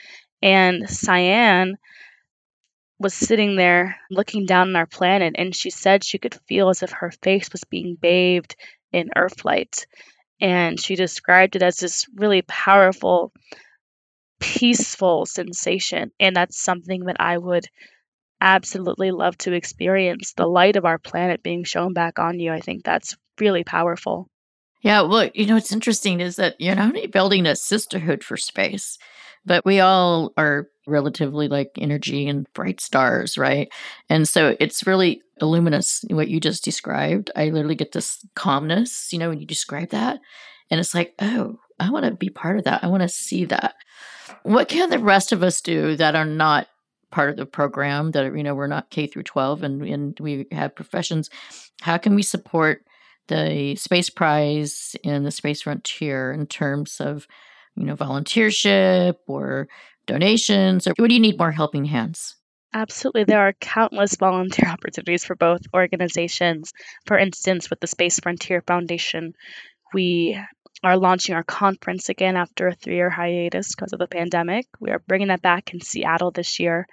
and 0.42 0.90
Sian 0.90 1.78
was 3.00 3.14
sitting 3.14 3.56
there 3.56 3.98
looking 4.10 4.46
down 4.46 4.70
on 4.70 4.76
our 4.76 4.88
planet, 4.88 5.36
and 5.38 5.56
she 5.56 5.70
said 5.70 6.04
she 6.04 6.18
could 6.18 6.38
feel 6.48 6.70
as 6.70 6.82
if 6.82 6.92
her 6.92 7.12
face 7.12 7.52
was 7.52 7.64
being 7.64 7.96
bathed 8.00 8.56
in 8.92 9.10
Earthlight. 9.16 9.86
And 10.40 10.80
she 10.80 10.96
described 10.96 11.56
it 11.56 11.64
as 11.64 11.78
this 11.78 12.06
really 12.16 12.44
powerful, 12.44 13.32
peaceful 14.40 15.26
sensation. 15.26 16.12
And 16.20 16.36
that's 16.36 16.62
something 16.62 17.06
that 17.06 17.18
I 17.20 17.38
would 17.38 17.68
absolutely 18.42 19.12
love 19.12 19.38
to 19.40 19.54
experience 19.54 20.34
the 20.34 20.48
light 20.48 20.76
of 20.76 20.86
our 20.86 20.98
planet 20.98 21.44
being 21.44 21.64
shown 21.64 21.94
back 21.94 22.20
on 22.20 22.40
you. 22.40 22.52
I 22.52 22.60
think 22.60 22.84
that's 22.84 23.16
really 23.40 23.64
powerful. 23.64 24.30
Yeah, 24.82 25.02
well, 25.02 25.30
you 25.34 25.46
know, 25.46 25.56
what's 25.56 25.72
interesting 25.72 26.20
is 26.20 26.36
that 26.36 26.56
you're 26.60 26.76
not 26.76 26.90
only 26.90 27.08
building 27.08 27.46
a 27.46 27.56
sisterhood 27.56 28.24
for 28.24 28.38
space, 28.38 28.98
but 29.46 29.66
we 29.66 29.80
all 29.80 30.34
are 30.38 30.68
relatively 30.86 31.48
like 31.48 31.72
energy 31.78 32.28
and 32.28 32.52
bright 32.54 32.80
stars, 32.80 33.38
right? 33.38 33.70
And 34.10 34.28
so 34.28 34.56
it's 34.60 34.86
really 34.86 35.22
luminous 35.42 36.04
what 36.10 36.28
you 36.28 36.40
just 36.40 36.64
described. 36.64 37.32
I 37.36 37.46
literally 37.50 37.76
get 37.76 37.92
this 37.92 38.26
calmness, 38.36 39.12
you 39.12 39.20
know, 39.20 39.30
when 39.30 39.40
you 39.40 39.46
describe 39.46 39.90
that. 39.90 40.20
And 40.70 40.80
it's 40.80 40.94
like, 40.94 41.14
oh, 41.20 41.60
I 41.80 41.90
want 41.90 42.06
to 42.06 42.12
be 42.12 42.30
part 42.30 42.58
of 42.58 42.66
that. 42.66 42.84
I 42.84 42.88
want 42.88 43.04
to 43.04 43.10
see 43.10 43.46
that. 43.46 43.76
What 44.44 44.68
can 44.68 44.90
the 44.90 45.00
rest 45.00 45.32
of 45.32 45.44
us 45.44 45.62
do 45.62 45.96
that 45.96 46.16
are 46.16 46.26
not 46.26 46.68
part 47.12 47.30
of 47.30 47.38
the 47.38 47.46
program 47.46 48.12
that 48.12 48.36
you 48.36 48.44
know 48.44 48.56
we're 48.56 48.68
not 48.68 48.90
K 48.90 49.08
through 49.08 49.24
12 49.24 49.64
and 49.64 49.82
and 49.84 50.20
we 50.20 50.46
have 50.52 50.76
professions 50.76 51.30
how 51.82 51.98
can 51.98 52.16
we 52.16 52.24
support 52.24 52.84
the 53.28 53.76
space 53.76 54.10
prize 54.10 54.96
and 55.04 55.26
the 55.26 55.32
space 55.32 55.62
frontier 55.62 56.32
in 56.32 56.48
terms 56.48 57.00
of 57.00 57.28
you 57.76 57.84
know 57.84 57.96
volunteership 57.96 59.16
or 59.28 59.68
donations 60.06 60.88
or 60.88 60.94
what 60.98 61.08
do 61.08 61.14
you 61.14 61.22
need 61.22 61.38
more 61.38 61.52
helping 61.52 61.86
hands 61.86 62.36
Absolutely. 62.74 63.24
There 63.24 63.40
are 63.40 63.54
countless 63.54 64.16
volunteer 64.18 64.70
opportunities 64.72 65.24
for 65.24 65.36
both 65.36 65.62
organizations. 65.74 66.74
For 67.06 67.18
instance, 67.18 67.70
with 67.70 67.80
the 67.80 67.88
Space 67.88 68.20
Frontier 68.20 68.62
Foundation, 68.68 69.34
we 69.94 70.40
are 70.84 70.98
launching 70.98 71.36
our 71.36 71.44
conference 71.44 72.10
again 72.10 72.36
after 72.36 72.68
a 72.68 72.76
three 72.76 72.96
year 72.96 73.10
hiatus 73.10 73.74
because 73.76 73.94
of 73.94 74.00
the 74.00 74.08
pandemic. 74.08 74.68
We 74.80 74.92
are 74.92 75.00
bringing 75.00 75.30
that 75.30 75.42
back 75.42 75.74
in 75.74 75.82
Seattle 75.82 76.32
this 76.32 76.60
year. 76.60 76.88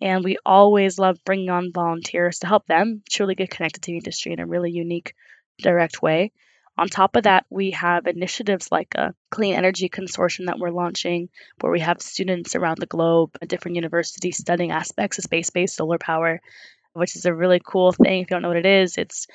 And 0.00 0.24
we 0.24 0.36
always 0.44 0.98
love 0.98 1.24
bringing 1.24 1.48
on 1.48 1.72
volunteers 1.72 2.40
to 2.40 2.48
help 2.48 2.66
them 2.66 3.02
truly 3.08 3.36
get 3.36 3.50
connected 3.50 3.82
to 3.82 3.92
the 3.92 3.98
industry 3.98 4.32
in 4.32 4.40
a 4.40 4.46
really 4.46 4.72
unique, 4.72 5.14
direct 5.58 6.02
way. 6.02 6.32
On 6.76 6.88
top 6.88 7.16
of 7.16 7.24
that, 7.24 7.46
we 7.50 7.70
have 7.72 8.06
initiatives 8.06 8.72
like 8.72 8.94
a 8.96 9.14
clean 9.30 9.54
energy 9.54 9.88
consortium 9.88 10.46
that 10.46 10.58
we're 10.58 10.70
launching, 10.70 11.28
where 11.60 11.70
we 11.70 11.80
have 11.80 12.00
students 12.00 12.56
around 12.56 12.78
the 12.78 12.86
globe 12.86 13.30
at 13.40 13.48
different 13.48 13.76
universities 13.76 14.38
studying 14.38 14.72
aspects 14.72 15.18
of 15.18 15.24
space 15.24 15.50
based 15.50 15.76
solar 15.76 15.98
power, 15.98 16.40
which 16.94 17.14
is 17.14 17.26
a 17.26 17.34
really 17.34 17.60
cool 17.64 17.92
thing. 17.92 18.22
If 18.22 18.30
you 18.30 18.34
don't 18.34 18.42
know 18.42 18.48
what 18.48 18.56
it 18.56 18.66
is, 18.66 18.98
it's 18.98 19.26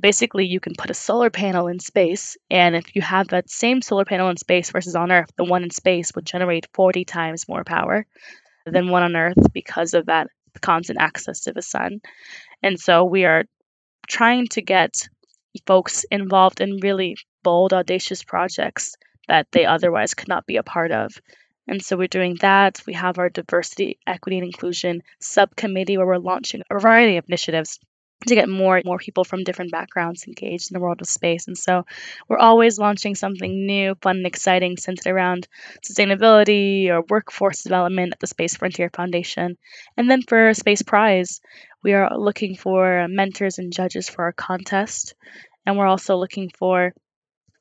basically 0.00 0.46
you 0.46 0.60
can 0.60 0.74
put 0.76 0.90
a 0.90 0.94
solar 0.94 1.30
panel 1.30 1.68
in 1.68 1.78
space 1.78 2.36
and 2.50 2.74
if 2.74 2.96
you 2.96 3.02
have 3.02 3.28
that 3.28 3.48
same 3.48 3.80
solar 3.80 4.04
panel 4.04 4.28
in 4.28 4.36
space 4.36 4.70
versus 4.70 4.96
on 4.96 5.12
earth 5.12 5.30
the 5.36 5.44
one 5.44 5.62
in 5.62 5.70
space 5.70 6.12
would 6.14 6.26
generate 6.26 6.66
40 6.74 7.04
times 7.04 7.48
more 7.48 7.64
power 7.64 8.06
than 8.66 8.88
one 8.88 9.02
on 9.02 9.16
earth 9.16 9.52
because 9.52 9.94
of 9.94 10.06
that 10.06 10.28
constant 10.60 11.00
access 11.00 11.42
to 11.42 11.52
the 11.52 11.62
sun 11.62 12.00
and 12.62 12.78
so 12.78 13.04
we 13.04 13.24
are 13.24 13.44
trying 14.08 14.46
to 14.48 14.62
get 14.62 15.08
folks 15.66 16.04
involved 16.10 16.60
in 16.60 16.78
really 16.82 17.16
bold 17.42 17.72
audacious 17.72 18.22
projects 18.22 18.96
that 19.28 19.46
they 19.52 19.64
otherwise 19.64 20.14
could 20.14 20.28
not 20.28 20.46
be 20.46 20.56
a 20.56 20.62
part 20.62 20.90
of 20.90 21.12
and 21.66 21.82
so 21.82 21.96
we're 21.96 22.08
doing 22.08 22.36
that. 22.40 22.82
We 22.86 22.92
have 22.92 23.18
our 23.18 23.30
diversity, 23.30 23.98
equity, 24.06 24.36
and 24.36 24.44
inclusion 24.44 25.02
subcommittee 25.20 25.96
where 25.96 26.06
we're 26.06 26.18
launching 26.18 26.62
a 26.70 26.78
variety 26.78 27.16
of 27.16 27.24
initiatives 27.26 27.80
to 28.26 28.34
get 28.34 28.48
more 28.48 28.80
more 28.84 28.98
people 28.98 29.24
from 29.24 29.44
different 29.44 29.70
backgrounds 29.70 30.26
engaged 30.26 30.70
in 30.70 30.74
the 30.74 30.80
world 30.80 31.00
of 31.00 31.08
space. 31.08 31.46
And 31.46 31.58
so 31.58 31.84
we're 32.28 32.38
always 32.38 32.78
launching 32.78 33.14
something 33.14 33.66
new, 33.66 33.94
fun 34.00 34.18
and 34.18 34.26
exciting 34.26 34.76
centered 34.76 35.10
around 35.10 35.46
sustainability 35.84 36.88
or 36.88 37.04
workforce 37.08 37.62
development 37.62 38.12
at 38.12 38.20
the 38.20 38.26
Space 38.26 38.56
Frontier 38.56 38.90
Foundation. 38.94 39.56
And 39.96 40.10
then 40.10 40.22
for 40.22 40.54
Space 40.54 40.82
Prize, 40.82 41.40
we 41.82 41.92
are 41.92 42.18
looking 42.18 42.56
for 42.56 43.06
mentors 43.08 43.58
and 43.58 43.72
judges 43.72 44.08
for 44.08 44.24
our 44.24 44.32
contest. 44.32 45.14
And 45.66 45.76
we're 45.76 45.86
also 45.86 46.16
looking 46.16 46.50
for 46.58 46.94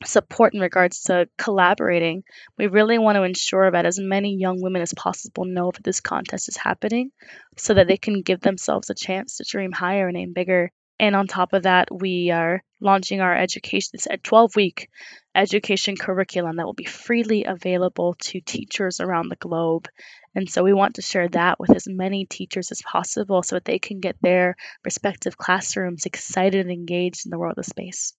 support 0.06 0.54
in 0.54 0.60
regards 0.60 1.04
to 1.04 1.28
collaborating. 1.38 2.24
We 2.58 2.68
really 2.68 2.98
want 2.98 3.16
to 3.16 3.24
ensure 3.24 3.72
that 3.72 3.86
as 3.86 4.00
many 4.00 4.36
young 4.36 4.62
women 4.62 4.82
as 4.82 4.94
possible 4.94 5.46
know 5.46 5.72
that 5.72 5.84
this 5.84 6.02
contest 6.02 6.50
is 6.50 6.58
happening 6.58 7.12
so 7.58 7.74
that 7.74 7.88
they 7.88 7.98
can 7.98 8.22
give 8.22 8.42
themselves 8.42 8.90
a 8.90 8.96
chance 8.96 9.38
to 9.38 9.46
dream 9.48 9.72
higher 9.72 10.08
and 10.08 10.18
aim 10.18 10.34
bigger. 10.34 10.72
And 11.00 11.16
on 11.16 11.28
top 11.28 11.54
of 11.54 11.64
that, 11.64 11.90
we 11.92 12.32
are 12.32 12.64
launching 12.80 13.20
our 13.20 13.36
education, 13.36 14.00
a 14.10 14.18
12 14.18 14.56
week 14.56 14.90
education 15.36 15.96
curriculum 15.98 16.58
that 16.58 16.66
will 16.66 16.74
be 16.74 16.86
freely 16.86 17.46
available 17.46 18.16
to 18.20 18.42
teachers 18.42 19.00
around 19.00 19.30
the 19.30 19.36
globe. 19.36 19.88
And 20.36 20.50
so 20.50 20.64
we 20.64 20.74
want 20.74 20.96
to 20.96 21.02
share 21.02 21.28
that 21.30 21.60
with 21.60 21.76
as 21.76 21.88
many 21.88 22.26
teachers 22.26 22.72
as 22.72 22.82
possible 22.82 23.42
so 23.44 23.56
that 23.56 23.66
they 23.66 23.80
can 23.80 24.00
get 24.00 24.16
their 24.22 24.56
respective 24.86 25.38
classrooms 25.38 26.06
excited 26.06 26.62
and 26.62 26.72
engaged 26.72 27.26
in 27.26 27.32
the 27.32 27.40
world 27.40 27.58
of 27.58 27.66
space. 27.66 28.14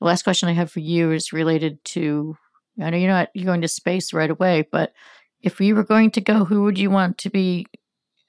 The 0.00 0.06
last 0.06 0.22
question 0.22 0.48
I 0.48 0.52
have 0.52 0.70
for 0.70 0.80
you 0.80 1.12
is 1.12 1.32
related 1.32 1.84
to 1.86 2.36
I 2.80 2.90
know 2.90 2.96
you're 2.96 3.10
not 3.10 3.28
you're 3.34 3.44
going 3.44 3.62
to 3.62 3.68
space 3.68 4.12
right 4.12 4.30
away, 4.30 4.66
but 4.70 4.92
if 5.40 5.60
you 5.60 5.74
were 5.74 5.84
going 5.84 6.10
to 6.12 6.20
go, 6.20 6.44
who 6.44 6.62
would 6.64 6.78
you 6.78 6.90
want 6.90 7.18
to 7.18 7.30
be 7.30 7.66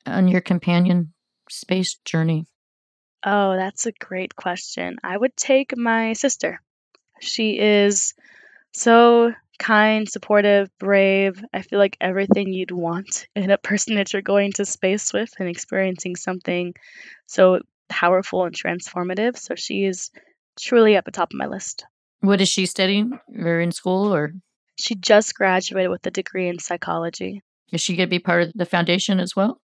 on 0.06 0.28
your 0.28 0.42
companion 0.42 1.14
space 1.50 1.96
journey? 2.06 2.46
Oh, 3.26 3.56
that's 3.56 3.86
a 3.86 3.92
great 3.92 4.36
question. 4.36 4.98
I 5.04 5.18
would 5.18 5.36
take 5.36 5.78
my 5.78 6.14
sister. 6.14 6.62
She 7.20 7.60
is 7.60 8.14
so 8.74 9.34
kind, 9.58 10.08
supportive, 10.08 10.70
brave. 10.80 11.44
I 11.54 11.62
feel 11.62 11.80
like 11.80 11.98
everything 12.00 12.54
you'd 12.54 12.72
want 12.72 13.28
in 13.36 13.52
a 13.52 13.58
person 13.58 13.96
that 13.96 14.14
you're 14.14 14.22
going 14.22 14.54
to 14.54 14.66
space 14.66 15.12
with 15.14 15.32
and 15.38 15.50
experiencing 15.50 16.16
something 16.16 16.74
so 17.28 17.60
powerful 17.90 18.46
and 18.46 18.56
transformative. 18.56 19.38
So 19.38 19.56
she 19.56 19.84
is 19.84 20.12
truly 20.62 20.96
at 20.96 21.06
the 21.06 21.12
top 21.12 21.34
of 21.34 21.38
my 21.38 21.48
list. 21.48 21.86
What 22.22 22.42
is 22.42 22.50
she 22.50 22.66
studying 22.66 23.20
or 23.38 23.60
in 23.60 23.72
school 23.72 24.14
or? 24.14 24.34
She 24.76 24.96
just 24.96 25.36
graduated 25.36 25.90
with 25.90 26.06
a 26.06 26.12
degree 26.12 26.48
in 26.48 26.60
psychology. 26.60 27.42
Is 27.72 27.82
she 27.82 27.96
going 27.96 28.08
to 28.08 28.12
be 28.12 28.20
part 28.20 28.44
of 28.44 28.54
the 28.56 28.66
foundation 28.66 29.20
as 29.20 29.36
well? 29.36 29.60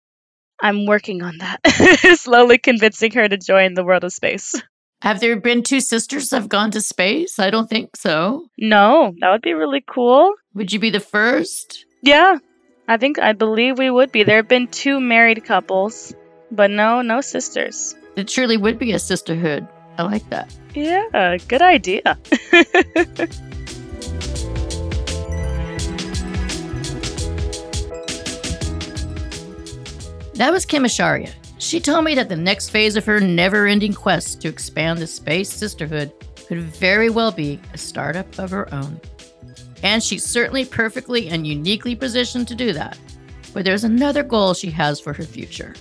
I'm 0.60 0.86
working 0.86 1.22
on 1.22 1.38
that, 1.38 1.60
slowly 2.18 2.58
convincing 2.58 3.12
her 3.12 3.28
to 3.28 3.36
join 3.36 3.74
the 3.74 3.84
world 3.84 4.04
of 4.04 4.12
space. 4.12 4.54
Have 5.02 5.18
there 5.18 5.34
been 5.40 5.64
two 5.64 5.80
sisters 5.80 6.28
that 6.28 6.36
have 6.36 6.48
gone 6.48 6.70
to 6.70 6.80
space? 6.80 7.40
I 7.40 7.50
don't 7.50 7.68
think 7.68 7.96
so. 7.96 8.46
No, 8.56 9.12
that 9.18 9.30
would 9.30 9.42
be 9.42 9.54
really 9.54 9.82
cool. 9.84 10.32
Would 10.54 10.72
you 10.72 10.78
be 10.78 10.90
the 10.90 11.00
first? 11.00 11.84
Yeah, 12.02 12.38
I 12.86 12.96
think, 12.98 13.18
I 13.18 13.32
believe 13.32 13.78
we 13.78 13.90
would 13.90 14.12
be. 14.12 14.22
There 14.22 14.36
have 14.36 14.48
been 14.48 14.68
two 14.68 15.00
married 15.00 15.44
couples, 15.44 16.14
but 16.52 16.70
no, 16.70 17.02
no 17.02 17.20
sisters. 17.20 17.96
It 18.14 18.28
truly 18.28 18.56
would 18.56 18.78
be 18.78 18.92
a 18.92 18.98
sisterhood. 19.00 19.66
I 19.98 20.02
like 20.04 20.28
that. 20.30 20.54
Yeah, 20.74 21.36
good 21.48 21.62
idea. 21.62 22.02
that 30.34 30.50
was 30.50 30.64
Kim 30.64 30.84
Macharia. 30.84 31.32
She 31.58 31.78
told 31.78 32.04
me 32.04 32.14
that 32.14 32.28
the 32.28 32.36
next 32.36 32.70
phase 32.70 32.96
of 32.96 33.04
her 33.04 33.20
never 33.20 33.66
ending 33.66 33.92
quest 33.92 34.40
to 34.42 34.48
expand 34.48 34.98
the 34.98 35.06
space 35.06 35.52
sisterhood 35.52 36.12
could 36.48 36.60
very 36.60 37.08
well 37.08 37.30
be 37.30 37.60
a 37.72 37.78
startup 37.78 38.38
of 38.38 38.50
her 38.50 38.72
own. 38.74 39.00
And 39.82 40.02
she's 40.02 40.24
certainly 40.24 40.64
perfectly 40.64 41.28
and 41.28 41.46
uniquely 41.46 41.94
positioned 41.94 42.48
to 42.48 42.54
do 42.54 42.72
that. 42.72 42.98
But 43.52 43.64
there's 43.64 43.84
another 43.84 44.22
goal 44.22 44.54
she 44.54 44.70
has 44.70 45.00
for 45.00 45.12
her 45.12 45.24
future. 45.24 45.74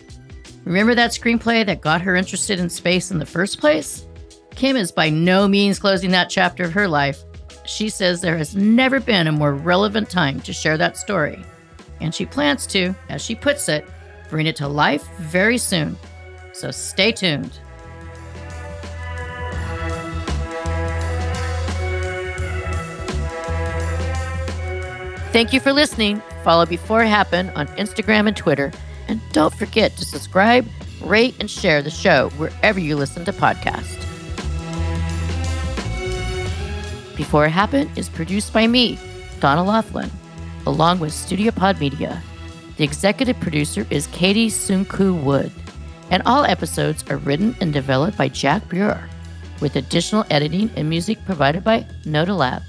Remember 0.65 0.93
that 0.93 1.11
screenplay 1.11 1.65
that 1.65 1.81
got 1.81 2.01
her 2.01 2.15
interested 2.15 2.59
in 2.59 2.69
space 2.69 3.09
in 3.09 3.17
the 3.17 3.25
first 3.25 3.59
place? 3.59 4.07
Kim 4.51 4.75
is 4.75 4.91
by 4.91 5.09
no 5.09 5.47
means 5.47 5.79
closing 5.79 6.11
that 6.11 6.29
chapter 6.29 6.63
of 6.63 6.73
her 6.73 6.87
life. 6.87 7.23
She 7.65 7.89
says 7.89 8.21
there 8.21 8.37
has 8.37 8.55
never 8.55 8.99
been 8.99 9.27
a 9.27 9.31
more 9.31 9.55
relevant 9.55 10.09
time 10.09 10.39
to 10.41 10.53
share 10.53 10.77
that 10.77 10.97
story. 10.97 11.43
And 11.99 12.13
she 12.13 12.25
plans 12.25 12.67
to, 12.67 12.93
as 13.09 13.23
she 13.23 13.33
puts 13.33 13.69
it, 13.69 13.87
bring 14.29 14.45
it 14.45 14.55
to 14.57 14.67
life 14.67 15.07
very 15.17 15.57
soon. 15.57 15.97
So 16.53 16.69
stay 16.69 17.11
tuned. 17.11 17.59
Thank 25.31 25.53
you 25.53 25.59
for 25.59 25.73
listening. 25.73 26.21
Follow 26.43 26.65
Before 26.65 27.03
It 27.03 27.07
Happened 27.07 27.51
on 27.55 27.67
Instagram 27.77 28.27
and 28.27 28.35
Twitter 28.37 28.71
and 29.11 29.21
don't 29.33 29.53
forget 29.53 29.95
to 29.97 30.05
subscribe, 30.05 30.65
rate, 31.01 31.35
and 31.39 31.51
share 31.51 31.81
the 31.81 31.89
show 31.89 32.29
wherever 32.37 32.79
you 32.79 32.95
listen 32.95 33.25
to 33.25 33.33
podcasts. 33.33 33.99
Before 37.17 37.45
It 37.45 37.51
Happened 37.51 37.91
is 37.97 38.09
produced 38.09 38.53
by 38.53 38.67
me, 38.67 38.97
Donna 39.41 39.63
Loughlin, 39.63 40.09
along 40.65 40.99
with 40.99 41.13
Studio 41.13 41.51
Pod 41.51 41.79
Media. 41.79 42.23
The 42.77 42.85
executive 42.85 43.39
producer 43.39 43.85
is 43.89 44.07
Katie 44.07 44.49
Sunku 44.49 45.21
Wood. 45.21 45.51
And 46.09 46.23
all 46.25 46.45
episodes 46.45 47.03
are 47.09 47.17
written 47.17 47.55
and 47.61 47.71
developed 47.71 48.17
by 48.17 48.27
Jack 48.29 48.67
Buer, 48.69 49.07
with 49.61 49.75
additional 49.75 50.25
editing 50.29 50.71
and 50.75 50.89
music 50.89 51.23
provided 51.25 51.63
by 51.63 51.85
Noda 52.05 52.35
Lab. 52.35 52.63